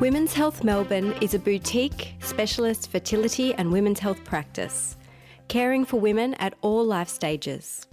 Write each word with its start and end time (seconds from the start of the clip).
Women's 0.00 0.32
Health 0.32 0.62
Melbourne 0.62 1.12
is 1.20 1.34
a 1.34 1.40
boutique, 1.40 2.14
specialist 2.20 2.88
fertility 2.88 3.52
and 3.54 3.72
women's 3.72 3.98
health 3.98 4.22
practice, 4.22 4.96
caring 5.48 5.84
for 5.84 5.98
women 5.98 6.34
at 6.34 6.54
all 6.60 6.84
life 6.84 7.08
stages. 7.08 7.84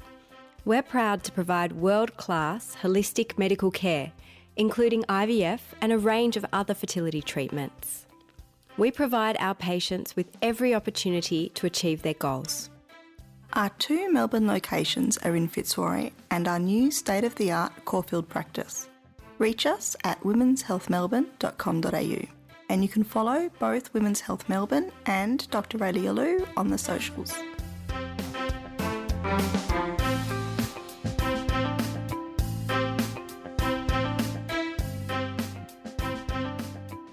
We're 0.66 0.84
proud 0.84 1.24
to 1.24 1.32
provide 1.32 1.72
world 1.72 2.16
class, 2.16 2.78
holistic 2.84 3.40
medical 3.40 3.72
care, 3.72 4.12
including 4.56 5.02
IVF 5.06 5.62
and 5.82 5.92
a 5.92 5.98
range 5.98 6.38
of 6.38 6.46
other 6.54 6.76
fertility 6.76 7.24
treatments. 7.24 8.06
We 8.78 8.92
provide 8.92 9.36
our 9.40 9.56
patients 9.56 10.16
with 10.16 10.28
every 10.44 10.76
opportunity 10.76 11.50
to 11.56 11.66
achieve 11.66 12.04
their 12.04 12.14
goals. 12.14 12.70
Our 13.54 13.70
two 13.80 14.14
Melbourne 14.14 14.46
locations 14.46 15.18
are 15.18 15.36
in 15.36 15.48
Fitzroy 15.48 16.12
and 16.30 16.48
our 16.48 16.60
new 16.60 16.92
state 16.92 17.24
of 17.24 17.34
the 17.34 17.52
art 17.52 17.74
Caulfield 17.86 18.30
practice. 18.30 18.90
Reach 19.38 19.66
us 19.66 19.96
at 20.04 20.22
womenshealthmelbourne.com.au 20.22 22.28
and 22.70 22.82
you 22.82 22.90
can 22.90 23.04
follow 23.04 23.50
both 23.60 23.94
Women's 23.94 24.22
Health 24.22 24.48
Melbourne 24.50 24.92
and 25.06 25.48
Dr. 25.52 25.78
Raelia 25.78 26.16
Lew 26.16 26.48
on 26.58 26.70
the 26.70 26.78
socials. 26.78 27.34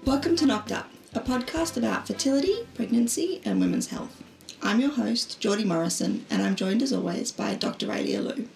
Welcome 0.05 0.35
to 0.37 0.45
Knocked 0.45 0.71
Up, 0.71 0.89
a 1.13 1.19
podcast 1.19 1.77
about 1.77 2.07
fertility, 2.07 2.65
pregnancy, 2.73 3.41
and 3.43 3.59
women's 3.59 3.87
health. 3.87 4.21
I'm 4.61 4.79
your 4.79 4.91
host, 4.91 5.39
Geordie 5.41 5.65
Morrison, 5.65 6.25
and 6.29 6.41
I'm 6.41 6.55
joined 6.55 6.81
as 6.81 6.93
always 6.93 7.31
by 7.31 7.55
Dr. 7.55 7.87
Raelia 7.87 8.23
Lew, 8.23 8.47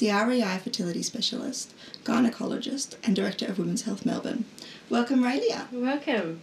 CREI 0.00 0.58
fertility 0.58 1.02
specialist, 1.02 1.74
gynecologist, 2.04 2.94
and 3.02 3.14
director 3.14 3.44
of 3.44 3.58
Women's 3.58 3.82
Health 3.82 4.06
Melbourne. 4.06 4.46
Welcome, 4.88 5.22
Raelia. 5.22 5.70
Welcome. 5.70 6.40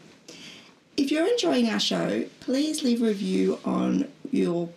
If 0.96 1.10
you're 1.10 1.28
enjoying 1.28 1.68
our 1.68 1.80
show, 1.80 2.26
please 2.40 2.84
leave 2.84 3.02
a 3.02 3.06
review 3.06 3.58
on 3.66 4.10
your. 4.30 4.70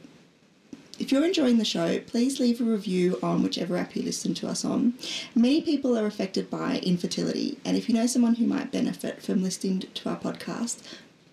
If 0.99 1.13
you're 1.13 1.27
enjoying 1.27 1.59
the 1.59 1.65
show, 1.65 1.99
please 1.99 2.41
leave 2.41 2.59
a 2.59 2.65
review 2.65 3.19
on 3.23 3.43
whichever 3.43 3.77
app 3.77 3.95
you 3.95 4.03
listen 4.03 4.33
to 4.35 4.49
us 4.49 4.65
on. 4.65 4.95
Many 5.35 5.61
people 5.61 5.99
are 5.99 6.07
affected 6.07 6.49
by 6.49 6.79
infertility, 6.79 7.59
and 7.67 7.77
if 7.77 7.87
you 7.87 7.95
know 7.95 8.07
someone 8.07 8.37
who 8.37 8.47
might 8.47 8.73
benefit 8.73 9.23
from 9.23 9.43
listening 9.43 9.81
to 9.81 10.09
our 10.09 10.17
podcast, 10.17 10.83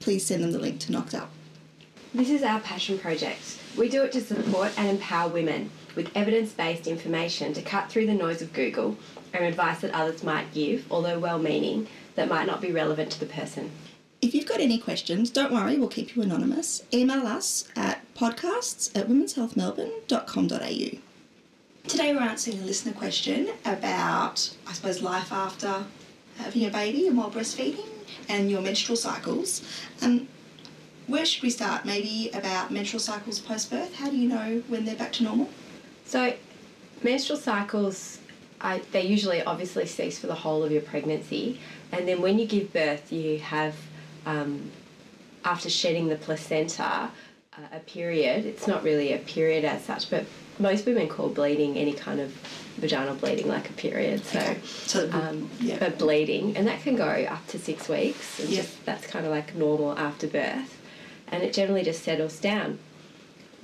please 0.01 0.25
send 0.25 0.43
them 0.43 0.51
the 0.51 0.59
link 0.59 0.81
to 0.81 0.91
Knocked 0.91 1.15
Up. 1.15 1.31
This 2.13 2.29
is 2.29 2.43
our 2.43 2.59
passion 2.59 2.99
project. 2.99 3.57
We 3.77 3.87
do 3.87 4.03
it 4.03 4.11
to 4.13 4.21
support 4.21 4.77
and 4.77 4.89
empower 4.89 5.29
women 5.29 5.69
with 5.97 6.15
evidence 6.15 6.53
based 6.53 6.87
information 6.87 7.51
to 7.53 7.61
cut 7.61 7.89
through 7.89 8.05
the 8.05 8.13
noise 8.13 8.41
of 8.41 8.53
Google 8.53 8.95
and 9.33 9.43
advice 9.43 9.81
that 9.81 9.91
others 9.93 10.23
might 10.23 10.53
give, 10.53 10.89
although 10.89 11.19
well 11.19 11.39
meaning, 11.39 11.87
that 12.15 12.29
might 12.29 12.47
not 12.47 12.61
be 12.61 12.71
relevant 12.71 13.11
to 13.11 13.19
the 13.19 13.25
person. 13.25 13.71
If 14.21 14.33
you've 14.33 14.47
got 14.47 14.61
any 14.61 14.77
questions, 14.77 15.29
don't 15.29 15.51
worry, 15.51 15.77
we'll 15.77 15.89
keep 15.89 16.15
you 16.15 16.21
anonymous. 16.21 16.83
Email 16.93 17.27
us 17.27 17.67
at 17.75 18.01
podcasts 18.15 18.95
at 18.97 19.09
womenshealthmelbourne.com.au. 19.09 20.99
Today 21.87 22.13
we're 22.13 22.21
answering 22.21 22.59
a 22.59 22.65
listener 22.65 22.93
question 22.93 23.49
about, 23.65 24.55
I 24.65 24.73
suppose, 24.73 25.01
life 25.01 25.31
after 25.31 25.83
having 26.37 26.65
a 26.65 26.69
baby 26.69 27.07
and 27.07 27.17
while 27.17 27.31
breastfeeding 27.31 27.87
and 28.29 28.49
your 28.51 28.61
menstrual 28.61 28.97
cycles. 28.97 29.61
Um, 30.01 30.27
where 31.07 31.25
should 31.25 31.41
we 31.41 31.49
start? 31.49 31.85
Maybe 31.85 32.29
about 32.33 32.71
menstrual 32.71 32.99
cycles 32.99 33.39
post 33.39 33.71
birth? 33.71 33.95
How 33.95 34.09
do 34.09 34.17
you 34.17 34.27
know 34.27 34.61
when 34.67 34.85
they're 34.85 34.95
back 34.95 35.13
to 35.13 35.23
normal? 35.23 35.49
So, 36.07 36.33
menstrual 37.03 37.37
cycles, 37.37 38.19
I, 38.61 38.81
they 38.91 39.05
usually 39.05 39.43
obviously 39.43 39.85
cease 39.85 40.17
for 40.19 40.27
the 40.27 40.35
whole 40.35 40.63
of 40.63 40.71
your 40.71 40.81
pregnancy, 40.81 41.59
and 41.91 42.07
then 42.07 42.21
when 42.21 42.39
you 42.39 42.47
give 42.47 42.71
birth, 42.73 43.11
you 43.11 43.39
have, 43.39 43.75
um, 44.25 44.71
after 45.43 45.69
shedding 45.69 46.07
the 46.07 46.15
placenta, 46.15 47.09
uh, 47.53 47.59
a 47.73 47.79
period. 47.79 48.45
It's 48.45 48.67
not 48.67 48.83
really 48.83 49.13
a 49.13 49.17
period 49.19 49.65
as 49.65 49.83
such, 49.83 50.09
but 50.09 50.25
most 50.59 50.85
women 50.85 51.07
call 51.07 51.29
bleeding 51.29 51.77
any 51.77 51.93
kind 51.93 52.19
of 52.19 52.31
vaginal 52.77 53.15
bleeding 53.15 53.47
like 53.47 53.69
a 53.69 53.73
period. 53.73 54.23
So, 54.25 54.39
Okay. 54.39 54.57
So, 54.85 55.09
um, 55.11 55.49
yeah. 55.59 55.77
but 55.79 55.97
bleeding, 55.97 56.55
and 56.55 56.67
that 56.67 56.81
can 56.83 56.95
go 56.95 57.05
up 57.29 57.45
to 57.47 57.59
six 57.59 57.89
weeks. 57.89 58.39
And 58.39 58.49
Yeah. 58.49 58.61
just, 58.61 58.85
that's 58.85 59.07
kind 59.07 59.25
of 59.25 59.31
like 59.31 59.55
normal 59.55 59.97
after 59.97 60.27
birth, 60.27 60.79
and 61.31 61.43
it 61.43 61.53
generally 61.53 61.83
just 61.83 62.03
settles 62.03 62.39
down. 62.39 62.79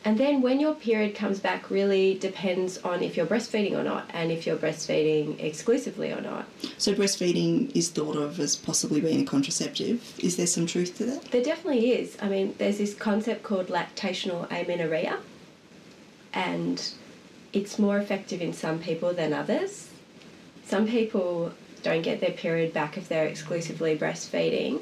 And 0.06 0.18
then 0.18 0.42
when 0.42 0.60
your 0.60 0.76
period 0.76 1.16
comes 1.16 1.40
back, 1.40 1.70
really 1.70 2.16
depends 2.16 2.78
on 2.80 3.02
if 3.02 3.16
you're 3.16 3.26
breastfeeding 3.26 3.72
or 3.72 3.84
not, 3.84 4.10
and 4.14 4.32
if 4.32 4.46
you're 4.46 4.58
breastfeeding 4.58 5.42
exclusively 5.42 6.12
or 6.12 6.20
not. 6.20 6.46
So 6.78 6.94
breastfeeding 6.94 7.74
is 7.74 7.90
thought 7.90 8.18
of 8.18 8.38
as 8.40 8.58
possibly 8.58 9.00
being 9.00 9.22
a 9.22 9.26
contraceptive. 9.26 10.04
Is 10.20 10.36
there 10.36 10.48
some 10.48 10.66
truth 10.66 10.98
to 10.98 11.06
that? 11.06 11.32
There 11.32 11.44
definitely 11.44 11.94
is. 11.94 12.18
I 12.22 12.28
mean, 12.28 12.54
there's 12.58 12.80
this 12.80 12.94
concept 12.94 13.44
called 13.44 13.68
lactational 13.68 14.52
amenorrhea, 14.52 15.20
and 16.34 16.86
it's 17.54 17.80
more 17.80 17.98
effective 17.98 18.42
in 18.42 18.52
some 18.52 18.80
people 18.80 19.14
than 19.14 19.32
others. 19.32 19.90
Some 20.66 20.86
people 20.86 21.54
don't 21.82 22.02
get 22.02 22.20
their 22.20 22.32
period 22.32 22.74
back 22.74 22.98
if 22.98 23.08
they're 23.08 23.28
exclusively 23.28 23.98
breastfeeding 23.98 24.82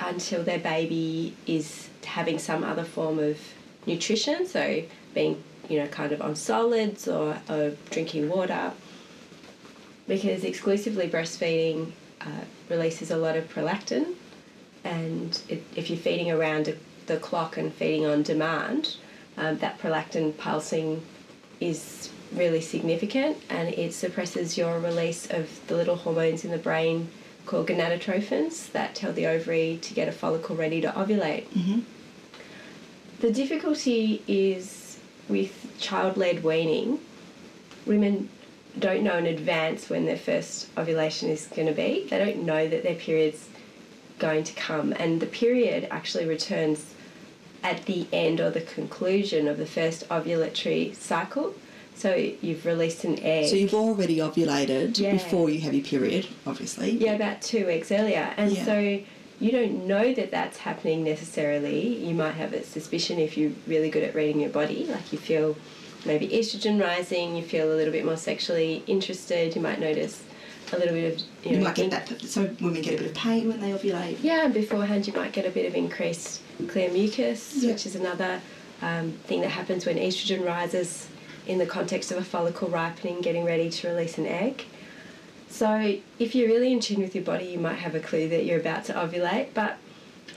until 0.00 0.42
their 0.42 0.58
baby 0.58 1.34
is 1.46 1.88
having 2.04 2.38
some 2.38 2.62
other 2.62 2.84
form 2.84 3.18
of 3.18 3.38
nutrition, 3.86 4.46
so 4.46 4.82
being, 5.14 5.42
you 5.68 5.78
know, 5.78 5.86
kind 5.88 6.12
of 6.12 6.20
on 6.20 6.34
solids 6.34 7.08
or, 7.08 7.38
or 7.48 7.72
drinking 7.90 8.28
water. 8.28 8.72
Because 10.08 10.44
exclusively 10.44 11.08
breastfeeding 11.08 11.92
uh, 12.20 12.44
releases 12.68 13.10
a 13.10 13.16
lot 13.16 13.36
of 13.36 13.52
prolactin, 13.52 14.14
and 14.84 15.40
it, 15.48 15.64
if 15.74 15.90
you're 15.90 15.98
feeding 15.98 16.30
around 16.30 16.76
the 17.06 17.16
clock 17.16 17.56
and 17.56 17.72
feeding 17.72 18.06
on 18.06 18.22
demand, 18.22 18.96
um, 19.36 19.58
that 19.58 19.78
prolactin 19.78 20.36
pulsing 20.36 21.02
is 21.60 22.10
really 22.32 22.60
significant 22.60 23.36
and 23.48 23.68
it 23.68 23.92
suppresses 23.92 24.58
your 24.58 24.80
release 24.80 25.30
of 25.30 25.48
the 25.68 25.76
little 25.76 25.96
hormones 25.96 26.44
in 26.44 26.50
the 26.50 26.58
brain 26.58 27.08
called 27.46 27.68
gonadotrophins 27.68 28.70
that 28.72 28.94
tell 28.94 29.12
the 29.12 29.26
ovary 29.26 29.78
to 29.80 29.94
get 29.94 30.08
a 30.08 30.12
follicle 30.12 30.56
ready 30.56 30.80
to 30.80 30.88
ovulate. 30.88 31.46
Mm-hmm. 31.50 31.80
The 33.20 33.32
difficulty 33.32 34.22
is 34.28 34.98
with 35.28 35.74
child 35.78 36.16
led 36.16 36.44
weaning, 36.44 37.00
women 37.86 38.28
don't 38.78 39.02
know 39.02 39.16
in 39.16 39.26
advance 39.26 39.88
when 39.88 40.04
their 40.04 40.18
first 40.18 40.68
ovulation 40.76 41.30
is 41.30 41.46
going 41.46 41.66
to 41.66 41.72
be. 41.74 42.06
They 42.10 42.18
don't 42.18 42.44
know 42.44 42.68
that 42.68 42.82
their 42.82 42.94
period's 42.94 43.48
going 44.18 44.44
to 44.44 44.52
come, 44.54 44.92
and 44.92 45.20
the 45.20 45.26
period 45.26 45.88
actually 45.90 46.26
returns 46.26 46.94
at 47.62 47.84
the 47.86 48.06
end 48.12 48.40
or 48.40 48.50
the 48.50 48.60
conclusion 48.60 49.48
of 49.48 49.56
the 49.56 49.66
first 49.66 50.08
ovulatory 50.08 50.94
cycle. 50.94 51.54
So 51.94 52.14
you've 52.14 52.66
released 52.66 53.04
an 53.04 53.18
egg. 53.20 53.48
So 53.48 53.56
you've 53.56 53.72
already 53.74 54.18
ovulated 54.18 54.98
Yeah. 54.98 55.12
before 55.12 55.48
you 55.48 55.60
have 55.60 55.72
your 55.72 55.84
period, 55.84 56.26
obviously. 56.46 56.90
Yeah, 56.90 57.14
about 57.14 57.40
two 57.40 57.66
weeks 57.66 57.90
earlier. 57.90 58.34
And 58.36 58.52
Yeah. 58.52 58.64
so 58.66 58.98
you 59.38 59.50
don't 59.52 59.86
know 59.86 60.14
that 60.14 60.30
that's 60.30 60.58
happening 60.58 61.04
necessarily. 61.04 62.04
You 62.04 62.14
might 62.14 62.32
have 62.34 62.52
a 62.52 62.62
suspicion 62.62 63.18
if 63.18 63.36
you're 63.36 63.52
really 63.66 63.90
good 63.90 64.02
at 64.02 64.14
reading 64.14 64.40
your 64.40 64.50
body, 64.50 64.86
like 64.86 65.12
you 65.12 65.18
feel 65.18 65.56
maybe 66.04 66.28
estrogen 66.28 66.80
rising, 66.80 67.36
you 67.36 67.42
feel 67.42 67.72
a 67.72 67.74
little 67.74 67.92
bit 67.92 68.04
more 68.04 68.16
sexually 68.16 68.82
interested, 68.86 69.54
you 69.54 69.60
might 69.60 69.80
notice 69.80 70.22
a 70.72 70.78
little 70.78 70.94
bit 70.94 71.14
of, 71.14 71.26
you 71.44 71.52
know, 71.52 71.58
You 71.58 71.64
might 71.64 71.74
get 71.74 71.90
that. 71.90 72.20
So 72.22 72.42
women 72.60 72.82
get 72.82 72.94
a 72.94 72.98
bit 72.98 73.06
of 73.06 73.14
pain 73.14 73.48
when 73.48 73.60
they 73.60 73.70
ovulate. 73.72 74.18
Yeah, 74.22 74.44
and 74.44 74.54
beforehand 74.54 75.06
you 75.06 75.12
might 75.12 75.32
get 75.32 75.46
a 75.46 75.50
bit 75.50 75.66
of 75.66 75.74
increased 75.74 76.40
clear 76.68 76.90
mucus, 76.90 77.56
Yeah. 77.56 77.72
which 77.72 77.86
is 77.86 77.94
another 77.94 78.40
um, 78.82 79.12
thing 79.24 79.40
that 79.42 79.50
happens 79.50 79.86
when 79.86 79.96
estrogen 79.96 80.44
rises 80.44 81.08
in 81.46 81.58
the 81.58 81.66
context 81.66 82.10
of 82.10 82.18
a 82.18 82.24
follicle 82.24 82.68
ripening, 82.68 83.20
getting 83.20 83.44
ready 83.44 83.70
to 83.70 83.88
release 83.88 84.18
an 84.18 84.26
egg. 84.26 84.64
So, 85.48 85.98
if 86.18 86.34
you're 86.34 86.48
really 86.48 86.72
in 86.72 86.80
tune 86.80 87.00
with 87.00 87.14
your 87.14 87.24
body, 87.24 87.46
you 87.46 87.58
might 87.58 87.76
have 87.76 87.94
a 87.94 88.00
clue 88.00 88.28
that 88.28 88.44
you're 88.44 88.60
about 88.60 88.84
to 88.86 88.92
ovulate, 88.94 89.48
but 89.54 89.78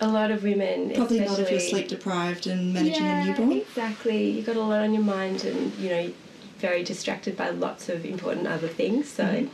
a 0.01 0.07
lot 0.07 0.31
of 0.31 0.43
women, 0.43 0.93
Probably 0.93 1.19
not 1.19 1.39
if 1.39 1.51
you're 1.51 1.59
sleep 1.59 1.87
deprived 1.87 2.47
and 2.47 2.73
managing 2.73 3.05
yeah, 3.05 3.21
a 3.21 3.25
newborn. 3.25 3.51
Exactly. 3.51 4.31
You've 4.31 4.45
got 4.45 4.55
a 4.55 4.61
lot 4.61 4.81
on 4.81 4.93
your 4.93 5.03
mind 5.03 5.43
and, 5.43 5.73
you 5.75 5.89
know, 5.89 6.11
very 6.59 6.83
distracted 6.83 7.35
by 7.35 7.49
lots 7.49 7.89
of 7.89 8.05
important 8.05 8.47
other 8.47 8.67
things. 8.67 9.09
So 9.09 9.23
Mhm. 9.23 9.49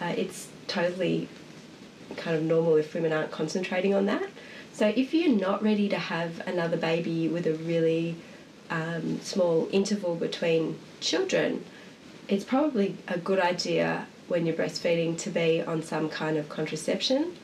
uh, 0.00 0.14
it's 0.16 0.48
totally 0.68 1.28
kind 2.16 2.36
of 2.36 2.42
normal 2.42 2.76
if 2.76 2.94
women 2.94 3.12
aren't 3.12 3.30
concentrating 3.30 3.94
on 3.94 4.06
that. 4.06 4.28
So 4.72 4.92
if 4.94 5.12
you're 5.12 5.34
not 5.34 5.62
ready 5.62 5.88
to 5.88 5.98
have 5.98 6.46
another 6.46 6.76
baby 6.76 7.28
with 7.28 7.46
a 7.46 7.54
really 7.54 8.16
um, 8.70 9.20
small 9.22 9.68
interval 9.72 10.14
between 10.14 10.78
children, 11.00 11.64
it's 12.28 12.44
probably 12.44 12.96
a 13.08 13.18
good 13.18 13.40
idea 13.40 14.06
when 14.30 14.46
you're 14.46 14.56
breastfeeding 14.56 15.18
to 15.18 15.30
be 15.30 15.62
on 15.62 15.82
some 15.82 16.08
kind 16.08 16.36
of 16.36 16.48
contraception. 16.48 17.36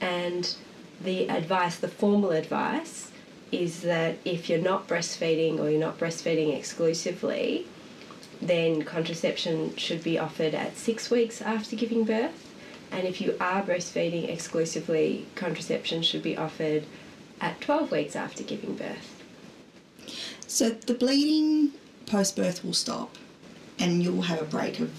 And 0.00 0.54
the 1.02 1.28
advice, 1.28 1.76
the 1.76 1.88
formal 1.88 2.30
advice, 2.30 3.10
is 3.50 3.82
that 3.82 4.16
if 4.24 4.48
you're 4.48 4.58
not 4.60 4.86
breastfeeding 4.88 5.58
or 5.58 5.68
you're 5.70 5.80
not 5.80 5.98
breastfeeding 5.98 6.56
exclusively, 6.56 7.66
then 8.40 8.82
contraception 8.82 9.76
should 9.76 10.02
be 10.02 10.18
offered 10.18 10.54
at 10.54 10.76
six 10.76 11.10
weeks 11.10 11.42
after 11.42 11.74
giving 11.74 12.04
birth 12.04 12.48
And 12.90 13.06
if 13.06 13.20
you 13.20 13.36
are 13.40 13.62
breastfeeding 13.62 14.28
exclusively, 14.28 15.26
contraception 15.34 16.02
should 16.02 16.22
be 16.22 16.36
offered 16.36 16.84
at 17.40 17.60
12 17.60 17.90
weeks 17.90 18.16
after 18.16 18.42
giving 18.42 18.74
birth. 18.74 19.22
So 20.46 20.70
the 20.70 20.94
bleeding 20.94 21.72
post 22.06 22.36
birth 22.36 22.64
will 22.64 22.72
stop 22.72 23.16
and 23.78 24.02
you'll 24.02 24.22
have 24.22 24.40
a 24.40 24.46
break 24.46 24.80
of. 24.80 24.90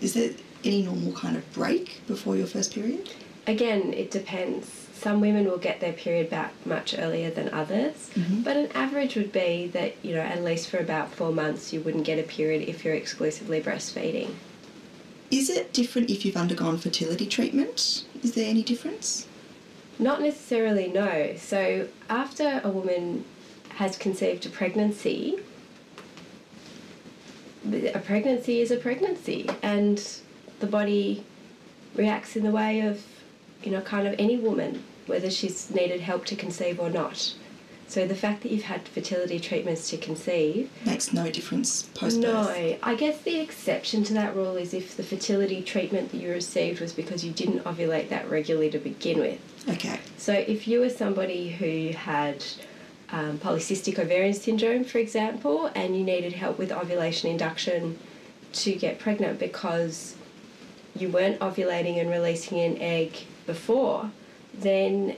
Is 0.00 0.14
there 0.14 0.30
any 0.64 0.82
normal 0.82 1.12
kind 1.12 1.36
of 1.36 1.50
break 1.52 2.00
before 2.06 2.36
your 2.36 2.46
first 2.46 2.74
period? 2.74 3.10
Again, 3.46 3.92
it 3.92 4.10
depends. 4.10 4.68
Some 4.94 5.20
women 5.20 5.44
will 5.44 5.58
get 5.58 5.80
their 5.80 5.92
period 5.92 6.30
back 6.30 6.52
much 6.64 6.94
earlier 6.98 7.30
than 7.30 7.52
others, 7.52 8.10
Mhm. 8.16 8.42
but 8.42 8.56
an 8.56 8.68
average 8.74 9.14
would 9.14 9.30
be 9.30 9.68
that, 9.72 9.94
you 10.02 10.14
know, 10.14 10.20
at 10.22 10.42
least 10.42 10.68
for 10.68 10.78
about 10.78 11.14
four 11.14 11.32
months 11.32 11.72
you 11.72 11.80
wouldn't 11.80 12.04
get 12.04 12.18
a 12.18 12.22
period 12.22 12.68
if 12.68 12.84
you're 12.84 12.94
exclusively 12.94 13.60
breastfeeding. 13.60 14.30
Is 15.30 15.50
it 15.50 15.72
different 15.72 16.08
if 16.10 16.24
you've 16.24 16.36
undergone 16.36 16.78
fertility 16.78 17.26
treatment? 17.26 18.04
Is 18.22 18.32
there 18.32 18.48
any 18.48 18.62
difference? 18.62 19.26
Not 19.98 20.20
necessarily, 20.20 20.88
no. 20.88 21.34
So, 21.38 21.88
after 22.08 22.60
a 22.64 22.70
woman 22.70 23.24
has 23.70 23.96
conceived 23.96 24.46
a 24.46 24.48
pregnancy, 24.48 25.36
a 27.94 27.98
pregnancy 27.98 28.60
is 28.60 28.70
a 28.70 28.76
pregnancy, 28.76 29.48
and 29.62 30.02
the 30.60 30.66
body 30.66 31.24
reacts 31.94 32.36
in 32.36 32.44
the 32.44 32.50
way 32.50 32.80
of, 32.80 33.04
you 33.62 33.70
know, 33.70 33.80
kind 33.80 34.06
of 34.06 34.14
any 34.18 34.36
woman, 34.36 34.82
whether 35.06 35.30
she's 35.30 35.70
needed 35.70 36.00
help 36.00 36.24
to 36.26 36.36
conceive 36.36 36.78
or 36.80 36.90
not. 36.90 37.34
So, 37.88 38.04
the 38.04 38.16
fact 38.16 38.42
that 38.42 38.50
you've 38.50 38.64
had 38.64 38.88
fertility 38.88 39.38
treatments 39.38 39.88
to 39.90 39.96
conceive 39.96 40.70
Makes 40.84 41.12
no 41.12 41.30
difference 41.30 41.82
post 41.94 42.20
birth. 42.20 42.32
no, 42.32 42.76
I 42.82 42.94
guess 42.96 43.22
the 43.22 43.38
exception 43.38 44.02
to 44.04 44.14
that 44.14 44.34
rule 44.34 44.56
is 44.56 44.74
if 44.74 44.96
the 44.96 45.04
fertility 45.04 45.62
treatment 45.62 46.10
that 46.10 46.16
you 46.18 46.32
received 46.32 46.80
was 46.80 46.92
because 46.92 47.24
you 47.24 47.30
didn't 47.30 47.60
ovulate 47.60 48.08
that 48.08 48.28
regularly 48.28 48.70
to 48.70 48.78
begin 48.78 49.20
with. 49.20 49.38
Okay. 49.68 50.00
So 50.16 50.32
if 50.32 50.66
you 50.66 50.80
were 50.80 50.90
somebody 50.90 51.50
who 51.50 51.96
had 51.96 52.44
um, 53.10 53.38
polycystic 53.38 54.00
ovarian 54.00 54.34
syndrome, 54.34 54.82
for 54.82 54.98
example, 54.98 55.70
and 55.76 55.96
you 55.96 56.02
needed 56.02 56.32
help 56.32 56.58
with 56.58 56.72
ovulation 56.72 57.30
induction 57.30 58.00
to 58.54 58.74
get 58.74 58.98
pregnant 58.98 59.38
because 59.38 60.16
you 61.00 61.08
weren't 61.08 61.40
ovulating 61.40 62.00
and 62.00 62.10
releasing 62.10 62.58
an 62.60 62.78
egg 62.78 63.16
before, 63.46 64.10
then 64.54 65.16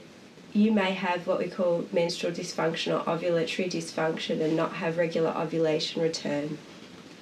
you 0.53 0.71
may 0.71 0.91
have 0.91 1.27
what 1.27 1.39
we 1.39 1.47
call 1.47 1.85
menstrual 1.91 2.33
dysfunction 2.33 2.93
or 2.93 3.03
ovulatory 3.05 3.71
dysfunction 3.71 4.41
and 4.41 4.55
not 4.55 4.73
have 4.73 4.97
regular 4.97 5.29
ovulation 5.31 6.01
return 6.01 6.57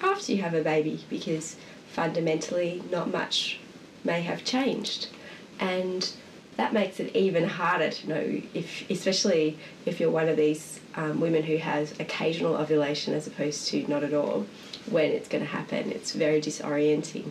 after 0.01 0.31
you 0.31 0.42
have 0.42 0.54
a 0.54 0.62
baby 0.62 1.04
because 1.09 1.56
fundamentally 1.92 2.83
not 2.92 3.12
much 3.12 3.59
may 4.04 4.21
have 4.21 4.44
changed. 4.44 5.07
And 5.60 6.10
that 6.56 6.74
makes 6.74 7.00
it 7.00 7.15
even 7.15 7.48
harder 7.48 7.89
to 7.89 8.10
know 8.10 8.42
if, 8.53 8.89
especially 8.89 9.57
if 9.86 10.00
you're 10.00 10.12
one 10.12 10.30
of 10.30 10.38
these 10.38 10.80
um, 10.95 11.19
women 11.19 11.44
who 11.44 11.57
has 11.57 11.92
occasional 12.00 12.56
ovulation 12.56 13.13
as 13.13 13.27
opposed 13.27 13.68
to 13.69 13.88
not 13.88 14.03
at 14.03 14.13
all, 14.13 14.45
when 14.89 15.12
it's 15.12 15.27
going 15.27 15.44
to 15.44 15.50
happen. 15.50 15.92
It's 15.92 16.13
very 16.13 16.42
disorienting. 16.42 17.30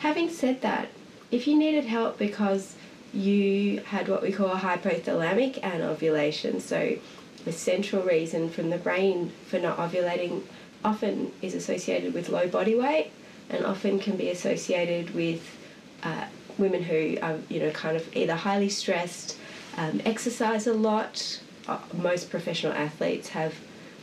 Having 0.00 0.30
said 0.30 0.62
that, 0.62 0.88
if 1.30 1.46
you 1.46 1.58
needed 1.58 1.84
help 1.84 2.18
because 2.18 2.74
you 3.12 3.80
had 3.80 4.08
what 4.08 4.22
we 4.22 4.32
call 4.32 4.48
hypothalamic 4.56 5.62
anovulation, 5.62 6.58
so 6.58 6.96
the 7.44 7.52
central 7.52 8.02
reason 8.02 8.48
from 8.48 8.70
the 8.70 8.78
brain 8.78 9.30
for 9.46 9.58
not 9.58 9.76
ovulating 9.76 10.40
often 10.82 11.32
is 11.42 11.54
associated 11.54 12.14
with 12.14 12.30
low 12.30 12.48
body 12.48 12.74
weight 12.74 13.10
and 13.50 13.66
often 13.66 13.98
can 13.98 14.16
be 14.16 14.30
associated 14.30 15.14
with 15.14 15.58
uh, 16.02 16.24
women 16.56 16.82
who 16.82 17.18
are, 17.20 17.36
you 17.50 17.60
know, 17.60 17.70
kind 17.70 17.94
of 17.94 18.16
either 18.16 18.34
highly 18.34 18.70
stressed, 18.70 19.36
um, 19.76 20.00
exercise 20.06 20.66
a 20.66 20.72
lot. 20.72 21.40
Uh, 21.68 21.78
most 21.92 22.30
professional 22.30 22.72
athletes 22.72 23.28
have 23.28 23.54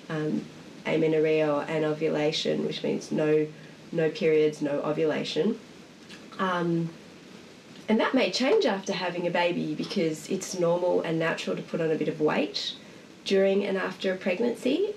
um, 0.10 0.46
amenorrhea 0.86 1.52
or 1.52 1.64
anovulation, 1.64 2.68
which 2.68 2.84
means 2.84 3.12
no, 3.12 3.48
no 3.92 4.12
periods, 4.12 4.62
no 4.62 4.80
ovulation. 4.82 5.60
Um, 6.40 6.90
and 7.90 8.00
that 8.00 8.14
may 8.14 8.32
change 8.32 8.66
after 8.66 8.94
having 8.94 9.28
a 9.28 9.32
baby 9.32 9.74
because 9.74 10.30
it's 10.30 10.60
normal 10.60 11.02
and 11.02 11.18
natural 11.18 11.56
to 11.56 11.62
put 11.62 11.80
on 11.80 11.90
a 11.90 11.96
bit 11.96 12.10
of 12.10 12.20
weight 12.20 12.74
during 13.24 13.66
and 13.66 13.78
after 13.78 14.14
a 14.14 14.18
pregnancy. 14.18 14.94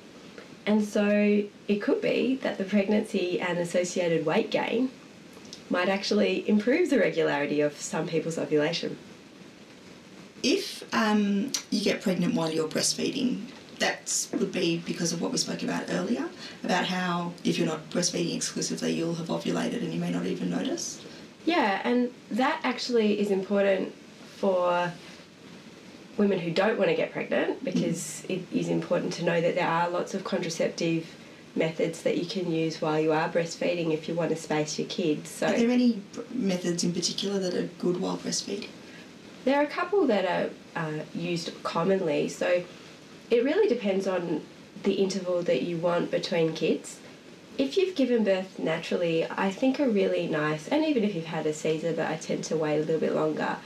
And 0.66 0.84
so 0.84 1.44
it 1.68 1.82
could 1.82 2.02
be 2.02 2.36
that 2.42 2.58
the 2.58 2.64
pregnancy 2.64 3.40
and 3.40 3.58
associated 3.58 4.26
weight 4.26 4.50
gain 4.50 4.90
might 5.68 5.88
actually 5.88 6.48
improve 6.48 6.90
the 6.90 6.98
regularity 6.98 7.60
of 7.60 7.80
some 7.80 8.08
people's 8.08 8.38
ovulation. 8.38 8.98
If 10.42 10.82
um, 10.92 11.52
you 11.70 11.82
get 11.82 12.02
pregnant 12.02 12.34
while 12.34 12.50
you're 12.50 12.68
breastfeeding, 12.68 13.42
that 13.78 14.28
would 14.38 14.52
be 14.52 14.78
because 14.78 15.12
of 15.12 15.20
what 15.20 15.32
we 15.32 15.38
spoke 15.38 15.62
about 15.62 15.84
earlier 15.88 16.28
about 16.64 16.86
how 16.86 17.32
if 17.44 17.56
you're 17.56 17.66
not 17.66 17.88
breastfeeding 17.90 18.34
exclusively, 18.34 18.92
you'll 18.92 19.14
have 19.14 19.28
ovulated 19.28 19.82
and 19.82 19.92
you 19.92 20.00
may 20.00 20.10
not 20.10 20.26
even 20.26 20.50
notice. 20.50 21.00
Yeah, 21.44 21.80
and 21.84 22.12
that 22.30 22.60
actually 22.62 23.18
is 23.20 23.30
important 23.30 23.94
for 24.36 24.92
women 26.16 26.38
who 26.38 26.50
don't 26.50 26.78
want 26.78 26.90
to 26.90 26.96
get 26.96 27.12
pregnant 27.12 27.64
because 27.64 28.24
it 28.28 28.42
is 28.52 28.68
important 28.68 29.12
to 29.14 29.24
know 29.24 29.40
that 29.40 29.54
there 29.54 29.66
are 29.66 29.88
lots 29.88 30.14
of 30.14 30.22
contraceptive 30.24 31.06
methods 31.56 32.02
that 32.02 32.16
you 32.18 32.26
can 32.26 32.52
use 32.52 32.80
while 32.80 33.00
you 33.00 33.12
are 33.12 33.28
breastfeeding 33.28 33.92
if 33.92 34.08
you 34.08 34.14
want 34.14 34.30
to 34.30 34.36
space 34.36 34.78
your 34.78 34.88
kids. 34.88 35.30
So 35.30 35.46
Are 35.48 35.52
there 35.56 35.70
any 35.70 36.02
methods 36.32 36.84
in 36.84 36.92
particular 36.92 37.38
that 37.40 37.54
are 37.54 37.68
good 37.78 38.00
while 38.00 38.18
breastfeeding? 38.18 38.68
There 39.44 39.58
are 39.58 39.64
a 39.64 39.66
couple 39.66 40.06
that 40.06 40.24
are 40.26 40.50
uh, 40.80 41.02
used 41.14 41.50
commonly, 41.62 42.28
so 42.28 42.62
it 43.30 43.44
really 43.44 43.68
depends 43.68 44.06
on 44.06 44.42
the 44.82 44.92
interval 44.94 45.42
that 45.42 45.62
you 45.62 45.78
want 45.78 46.10
between 46.10 46.52
kids. 46.52 47.00
If 47.60 47.76
you've 47.76 47.94
given 47.94 48.24
birth 48.24 48.58
naturally, 48.58 49.26
I 49.28 49.50
think 49.50 49.78
a 49.78 49.86
really 49.86 50.26
nice, 50.26 50.66
and 50.68 50.82
even 50.82 51.04
if 51.04 51.14
you've 51.14 51.26
had 51.26 51.44
a 51.44 51.52
Caesar, 51.52 51.92
but 51.92 52.10
I 52.10 52.16
tend 52.16 52.42
to 52.44 52.56
wait 52.56 52.76
a 52.76 52.80
little 52.80 52.98
bit 52.98 53.14
longer, 53.14 53.56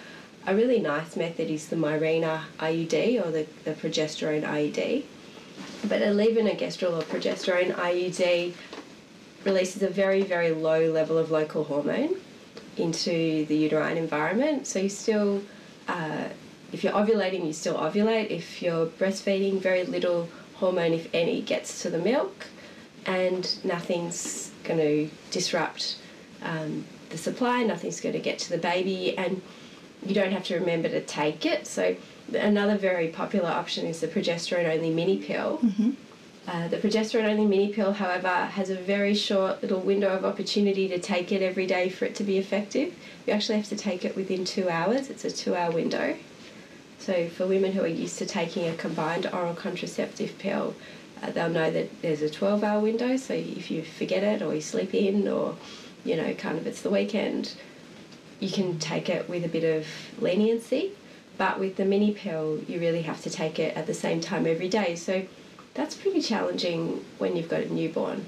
a 0.48 0.52
really 0.56 0.80
nice 0.80 1.14
method 1.14 1.48
is 1.48 1.68
the 1.68 1.76
Mirena 1.76 2.42
IUD 2.58 3.24
or 3.24 3.30
the, 3.30 3.46
the 3.62 3.70
progesterone 3.74 4.42
IUD. 4.42 5.04
But 5.88 6.02
a 6.02 6.06
levonorgestrel 6.06 6.92
or 6.92 7.02
progesterone 7.02 7.72
IUD 7.72 8.54
releases 9.44 9.80
a 9.84 9.90
very, 9.90 10.22
very 10.22 10.50
low 10.50 10.90
level 10.90 11.16
of 11.16 11.30
local 11.30 11.62
hormone 11.62 12.16
into 12.76 13.46
the 13.46 13.56
uterine 13.56 13.96
environment. 13.96 14.66
So 14.66 14.80
you 14.80 14.88
still, 14.88 15.40
uh, 15.86 16.24
if 16.72 16.82
you're 16.82 16.94
ovulating, 16.94 17.46
you 17.46 17.52
still 17.52 17.76
ovulate. 17.76 18.30
If 18.30 18.60
you're 18.60 18.86
breastfeeding, 18.86 19.60
very 19.60 19.84
little 19.84 20.28
hormone, 20.54 20.94
if 20.94 21.08
any, 21.14 21.42
gets 21.42 21.80
to 21.82 21.90
the 21.90 21.98
milk, 21.98 22.46
and 23.06 23.58
nothing's 23.64 24.50
going 24.64 24.78
to 24.78 25.10
disrupt 25.30 25.96
um, 26.42 26.84
the 27.10 27.18
supply. 27.18 27.62
Nothing's 27.62 28.00
going 28.00 28.14
to 28.14 28.20
get 28.20 28.38
to 28.40 28.50
the 28.50 28.58
baby, 28.58 29.16
and 29.16 29.40
you 30.04 30.14
don't 30.14 30.32
have 30.32 30.44
to 30.44 30.54
remember 30.58 30.88
to 30.88 31.00
take 31.00 31.46
it. 31.46 31.66
So 31.66 31.96
another 32.32 32.76
very 32.76 33.08
popular 33.08 33.50
option 33.50 33.86
is 33.86 34.00
the 34.00 34.08
progesterone 34.08 34.72
only 34.72 34.90
mini 34.90 35.18
pill. 35.18 35.60
Uh, 36.46 36.68
the 36.68 36.76
progesterone 36.76 37.24
only 37.24 37.46
mini 37.46 37.72
pill, 37.72 37.92
however, 37.94 38.28
has 38.28 38.68
a 38.68 38.74
very 38.74 39.14
short 39.14 39.62
little 39.62 39.80
window 39.80 40.08
of 40.08 40.24
opportunity 40.26 40.88
to 40.88 40.98
take 40.98 41.32
it 41.32 41.40
every 41.40 41.66
day 41.66 41.88
for 41.88 42.04
it 42.04 42.14
to 42.16 42.24
be 42.24 42.36
effective. 42.36 42.94
You 43.26 43.32
actually 43.32 43.56
have 43.56 43.68
to 43.70 43.76
take 43.76 44.04
it 44.04 44.14
within 44.14 44.44
two 44.44 44.68
hours, 44.68 45.08
it's 45.08 45.24
a 45.24 45.30
two 45.30 45.54
hour 45.54 45.70
window. 45.70 46.16
So, 46.98 47.28
for 47.28 47.46
women 47.46 47.72
who 47.72 47.82
are 47.82 47.86
used 47.86 48.18
to 48.18 48.26
taking 48.26 48.68
a 48.68 48.74
combined 48.74 49.26
oral 49.32 49.54
contraceptive 49.54 50.38
pill, 50.38 50.74
they'll 51.32 51.48
know 51.48 51.70
that 51.70 52.02
there's 52.02 52.22
a 52.22 52.30
12 52.30 52.64
hour 52.64 52.80
window. 52.80 53.16
So, 53.16 53.34
if 53.34 53.70
you 53.70 53.82
forget 53.82 54.22
it 54.22 54.42
or 54.42 54.54
you 54.54 54.60
sleep 54.60 54.94
in 54.94 55.28
or, 55.28 55.56
you 56.04 56.16
know, 56.16 56.34
kind 56.34 56.58
of 56.58 56.66
it's 56.66 56.82
the 56.82 56.90
weekend, 56.90 57.54
you 58.40 58.50
can 58.50 58.78
take 58.78 59.08
it 59.08 59.28
with 59.28 59.44
a 59.44 59.48
bit 59.48 59.64
of 59.64 59.86
leniency. 60.18 60.92
But 61.36 61.58
with 61.58 61.76
the 61.76 61.84
mini 61.84 62.12
pill, 62.12 62.60
you 62.68 62.78
really 62.78 63.02
have 63.02 63.20
to 63.22 63.30
take 63.30 63.58
it 63.58 63.76
at 63.76 63.86
the 63.86 63.94
same 63.94 64.20
time 64.20 64.46
every 64.46 64.68
day. 64.68 64.96
So, 64.96 65.26
that's 65.74 65.96
pretty 65.96 66.20
challenging 66.20 67.04
when 67.18 67.36
you've 67.36 67.48
got 67.48 67.62
a 67.62 67.72
newborn. 67.72 68.26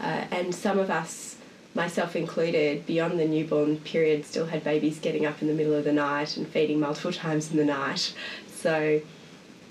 Uh, 0.00 0.24
and 0.30 0.54
some 0.54 0.78
of 0.78 0.90
us, 0.90 1.36
myself 1.74 2.14
included, 2.14 2.84
beyond 2.86 3.18
the 3.18 3.26
newborn 3.26 3.78
period, 3.78 4.26
still 4.26 4.46
had 4.46 4.62
babies 4.62 4.98
getting 4.98 5.24
up 5.24 5.40
in 5.40 5.48
the 5.48 5.54
middle 5.54 5.74
of 5.74 5.84
the 5.84 5.92
night 5.92 6.36
and 6.36 6.46
feeding 6.46 6.78
multiple 6.80 7.12
times 7.24 7.50
in 7.50 7.56
the 7.56 7.64
night. 7.64 8.14
So 8.48 9.00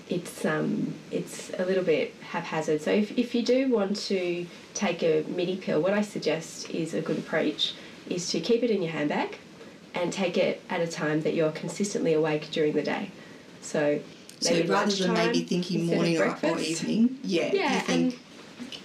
it's 0.08 0.44
um, 0.44 0.94
it's 1.10 1.50
a 1.58 1.64
little 1.64 1.84
bit 1.84 2.14
haphazard. 2.30 2.82
So 2.82 2.90
if, 2.90 3.16
if 3.18 3.34
you 3.34 3.42
do 3.42 3.68
want 3.68 3.96
to 4.08 4.46
take 4.74 5.02
a 5.02 5.24
mini 5.28 5.56
pill, 5.56 5.80
what 5.80 5.92
I 5.94 6.02
suggest 6.02 6.70
is 6.70 6.94
a 6.94 7.00
good 7.00 7.18
approach 7.18 7.74
is 8.08 8.28
to 8.30 8.40
keep 8.40 8.62
it 8.62 8.70
in 8.70 8.82
your 8.82 8.92
handbag 8.92 9.38
and 9.94 10.12
take 10.12 10.36
it 10.36 10.62
at 10.70 10.80
a 10.80 10.86
time 10.86 11.20
that 11.22 11.34
you're 11.34 11.52
consistently 11.52 12.14
awake 12.14 12.50
during 12.50 12.72
the 12.72 12.82
day. 12.82 13.10
So 13.60 14.00
maybe 14.44 14.66
So 14.66 14.72
rather 14.72 14.92
than 14.94 15.12
maybe 15.14 15.44
thinking 15.44 15.86
morning 15.86 16.18
or, 16.18 16.36
or 16.42 16.58
evening, 16.58 17.18
yeah, 17.22 17.50
Yeah, 17.54 17.74
you 17.74 17.80
think 17.80 18.18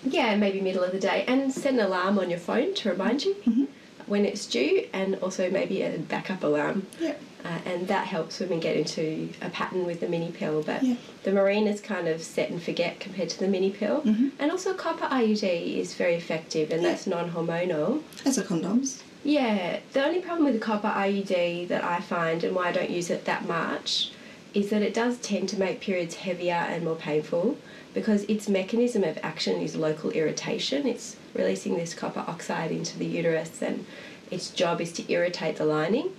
and 0.04 0.14
yeah, 0.14 0.36
maybe 0.36 0.62
middle 0.62 0.84
of 0.84 0.92
the 0.92 1.00
day, 1.00 1.26
and 1.28 1.52
set 1.52 1.74
an 1.74 1.80
alarm 1.80 2.20
on 2.20 2.30
your 2.30 2.40
phone 2.40 2.74
to 2.76 2.90
remind 2.90 3.24
you. 3.24 3.36
Mhm. 3.48 3.68
When 4.08 4.26
it's 4.26 4.46
due 4.48 4.88
and 4.94 5.16
also 5.16 5.50
maybe 5.52 5.82
a 5.84 5.98
backup 6.00 6.44
alarm. 6.44 6.88
Yeah. 7.00 7.16
Uh, 7.46 7.60
and 7.66 7.88
that 7.88 8.08
helps 8.08 8.40
women 8.40 8.60
get 8.60 8.76
into 8.76 9.30
a 9.42 9.50
pattern 9.50 9.86
with 9.86 10.00
the 10.00 10.08
mini 10.08 10.32
pill. 10.32 10.64
But 10.64 10.84
Yeah. 10.84 10.96
the 11.24 11.32
Mirena 11.32 11.72
is 11.74 11.82
kind 11.82 12.08
of 12.08 12.22
set 12.24 12.50
and 12.50 12.62
forget 12.62 13.00
compared 13.00 13.30
to 13.30 13.40
the 13.40 13.48
mini 13.48 13.70
pill. 13.70 14.02
Mhm. 14.02 14.32
And 14.40 14.52
also, 14.52 14.74
copper 14.74 15.06
IUD 15.12 15.78
is 15.80 15.94
very 15.94 16.16
effective, 16.16 16.72
and 16.72 16.82
Yeah. 16.82 16.90
that's 16.90 17.06
non 17.06 17.32
hormonal. 17.32 18.02
As 18.26 18.38
are 18.38 18.44
condoms. 18.44 19.02
Yeah, 19.24 19.80
the 19.94 20.06
only 20.06 20.20
problem 20.22 20.46
with 20.46 20.54
the 20.56 20.60
copper 20.60 20.88
IUD 20.88 21.66
that 21.66 21.84
I 21.84 22.00
find 22.00 22.44
and 22.44 22.56
why 22.56 22.70
I 22.70 22.72
don't 22.72 22.90
use 22.90 23.10
it 23.10 23.26
that 23.26 23.48
much 23.48 24.10
is 24.54 24.70
that 24.70 24.82
it 24.82 24.94
does 24.94 25.18
tend 25.18 25.50
to 25.50 25.60
make 25.60 25.80
periods 25.82 26.16
heavier 26.16 26.54
and 26.70 26.84
more 26.86 26.96
painful 26.96 27.58
because 27.94 28.24
its 28.24 28.48
mechanism 28.48 29.04
of 29.04 29.18
action 29.22 29.60
is 29.62 29.76
local 29.76 30.12
irritation. 30.12 30.88
It's 30.88 31.16
releasing 31.38 31.78
this 31.78 31.94
copper 31.94 32.24
oxide 32.28 32.72
into 32.72 32.98
the 32.98 33.06
uterus 33.06 33.62
and 33.62 33.86
its 34.30 34.50
job 34.50 34.82
is 34.82 34.92
to 34.94 35.12
irritate 35.12 35.58
the 35.58 35.66
lining. 35.66 36.10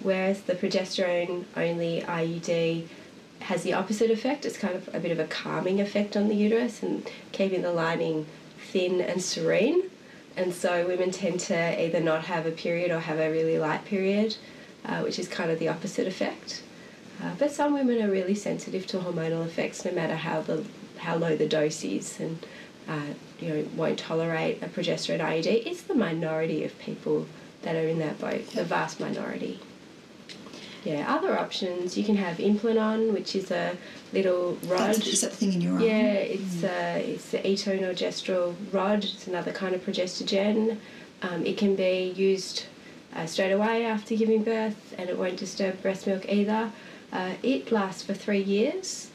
Whereas 0.00 0.42
the 0.42 0.54
progesterone 0.54 1.44
only 1.56 2.02
IUD 2.02 2.86
has 3.40 3.62
the 3.62 3.74
opposite 3.74 4.10
effect. 4.10 4.46
It's 4.46 4.58
kind 4.58 4.74
of 4.74 4.88
a 4.94 5.00
bit 5.00 5.10
of 5.10 5.18
a 5.18 5.26
calming 5.26 5.80
effect 5.80 6.16
on 6.16 6.28
the 6.28 6.34
uterus 6.34 6.82
and 6.82 7.08
keeping 7.32 7.62
the 7.62 7.72
lining 7.72 8.26
thin 8.58 9.00
and 9.00 9.22
serene. 9.22 9.90
And 10.36 10.52
so 10.52 10.86
women 10.86 11.10
tend 11.10 11.40
to 11.40 11.82
either 11.82 12.00
not 12.00 12.24
have 12.24 12.46
a 12.46 12.50
period 12.50 12.90
or 12.90 13.00
have 13.00 13.18
a 13.18 13.30
really 13.30 13.58
light 13.58 13.84
period, 13.84 14.36
uh, 14.84 15.00
which 15.00 15.18
is 15.18 15.28
kind 15.28 15.50
of 15.50 15.58
the 15.58 15.68
opposite 15.68 16.06
effect. 16.06 16.62
Uh, 17.22 17.32
but 17.38 17.52
some 17.52 17.72
women 17.72 18.02
are 18.02 18.10
really 18.10 18.34
sensitive 18.34 18.86
to 18.88 18.98
hormonal 18.98 19.46
effects, 19.46 19.84
no 19.84 19.92
matter 19.92 20.16
how 20.16 20.42
the 20.42 20.64
how 20.98 21.16
low 21.16 21.36
the 21.36 21.46
dose 21.46 21.84
is, 21.84 22.18
and 22.18 22.46
uh, 22.88 23.12
you 23.44 23.52
know 23.52 23.68
won't 23.76 23.98
tolerate 23.98 24.62
a 24.62 24.66
progesterone 24.66 25.20
IUD. 25.20 25.66
It's 25.66 25.82
the 25.82 25.94
minority 25.94 26.64
of 26.64 26.78
people 26.78 27.26
that 27.62 27.76
are 27.76 27.88
in 27.88 27.98
that 27.98 28.18
boat, 28.18 28.46
the 28.50 28.64
vast 28.64 29.00
minority. 29.00 29.60
Yeah, 30.84 31.06
other 31.08 31.38
options 31.38 31.96
you 31.96 32.04
can 32.04 32.16
have 32.16 32.36
Implanon, 32.36 33.12
which 33.12 33.34
is 33.34 33.50
a 33.50 33.76
little 34.12 34.58
rod. 34.66 34.94
That's, 34.94 35.06
is 35.06 35.20
that 35.22 35.30
the 35.30 35.36
thing 35.36 35.52
in 35.54 35.60
your 35.62 35.72
arm? 35.74 35.82
Yeah, 35.82 36.12
it's 36.12 36.62
a 36.62 37.14
it's 37.14 37.30
the 37.30 37.38
etonogestrel 37.38 38.54
rod. 38.70 39.04
It's 39.04 39.26
another 39.26 39.52
kind 39.52 39.74
of 39.74 39.84
progestogen. 39.84 40.78
Um, 41.22 41.46
it 41.46 41.56
can 41.56 41.74
be 41.74 42.12
used 42.16 42.66
uh, 43.16 43.24
straight 43.24 43.52
away 43.52 43.86
after 43.86 44.14
giving 44.14 44.42
birth, 44.42 44.94
and 44.98 45.08
it 45.08 45.18
won't 45.18 45.38
disturb 45.38 45.80
breast 45.80 46.06
milk 46.06 46.30
either. 46.30 46.70
Uh, 47.12 47.34
it 47.42 47.72
lasts 47.72 48.02
for 48.02 48.12
three 48.12 48.42
years, 48.42 49.10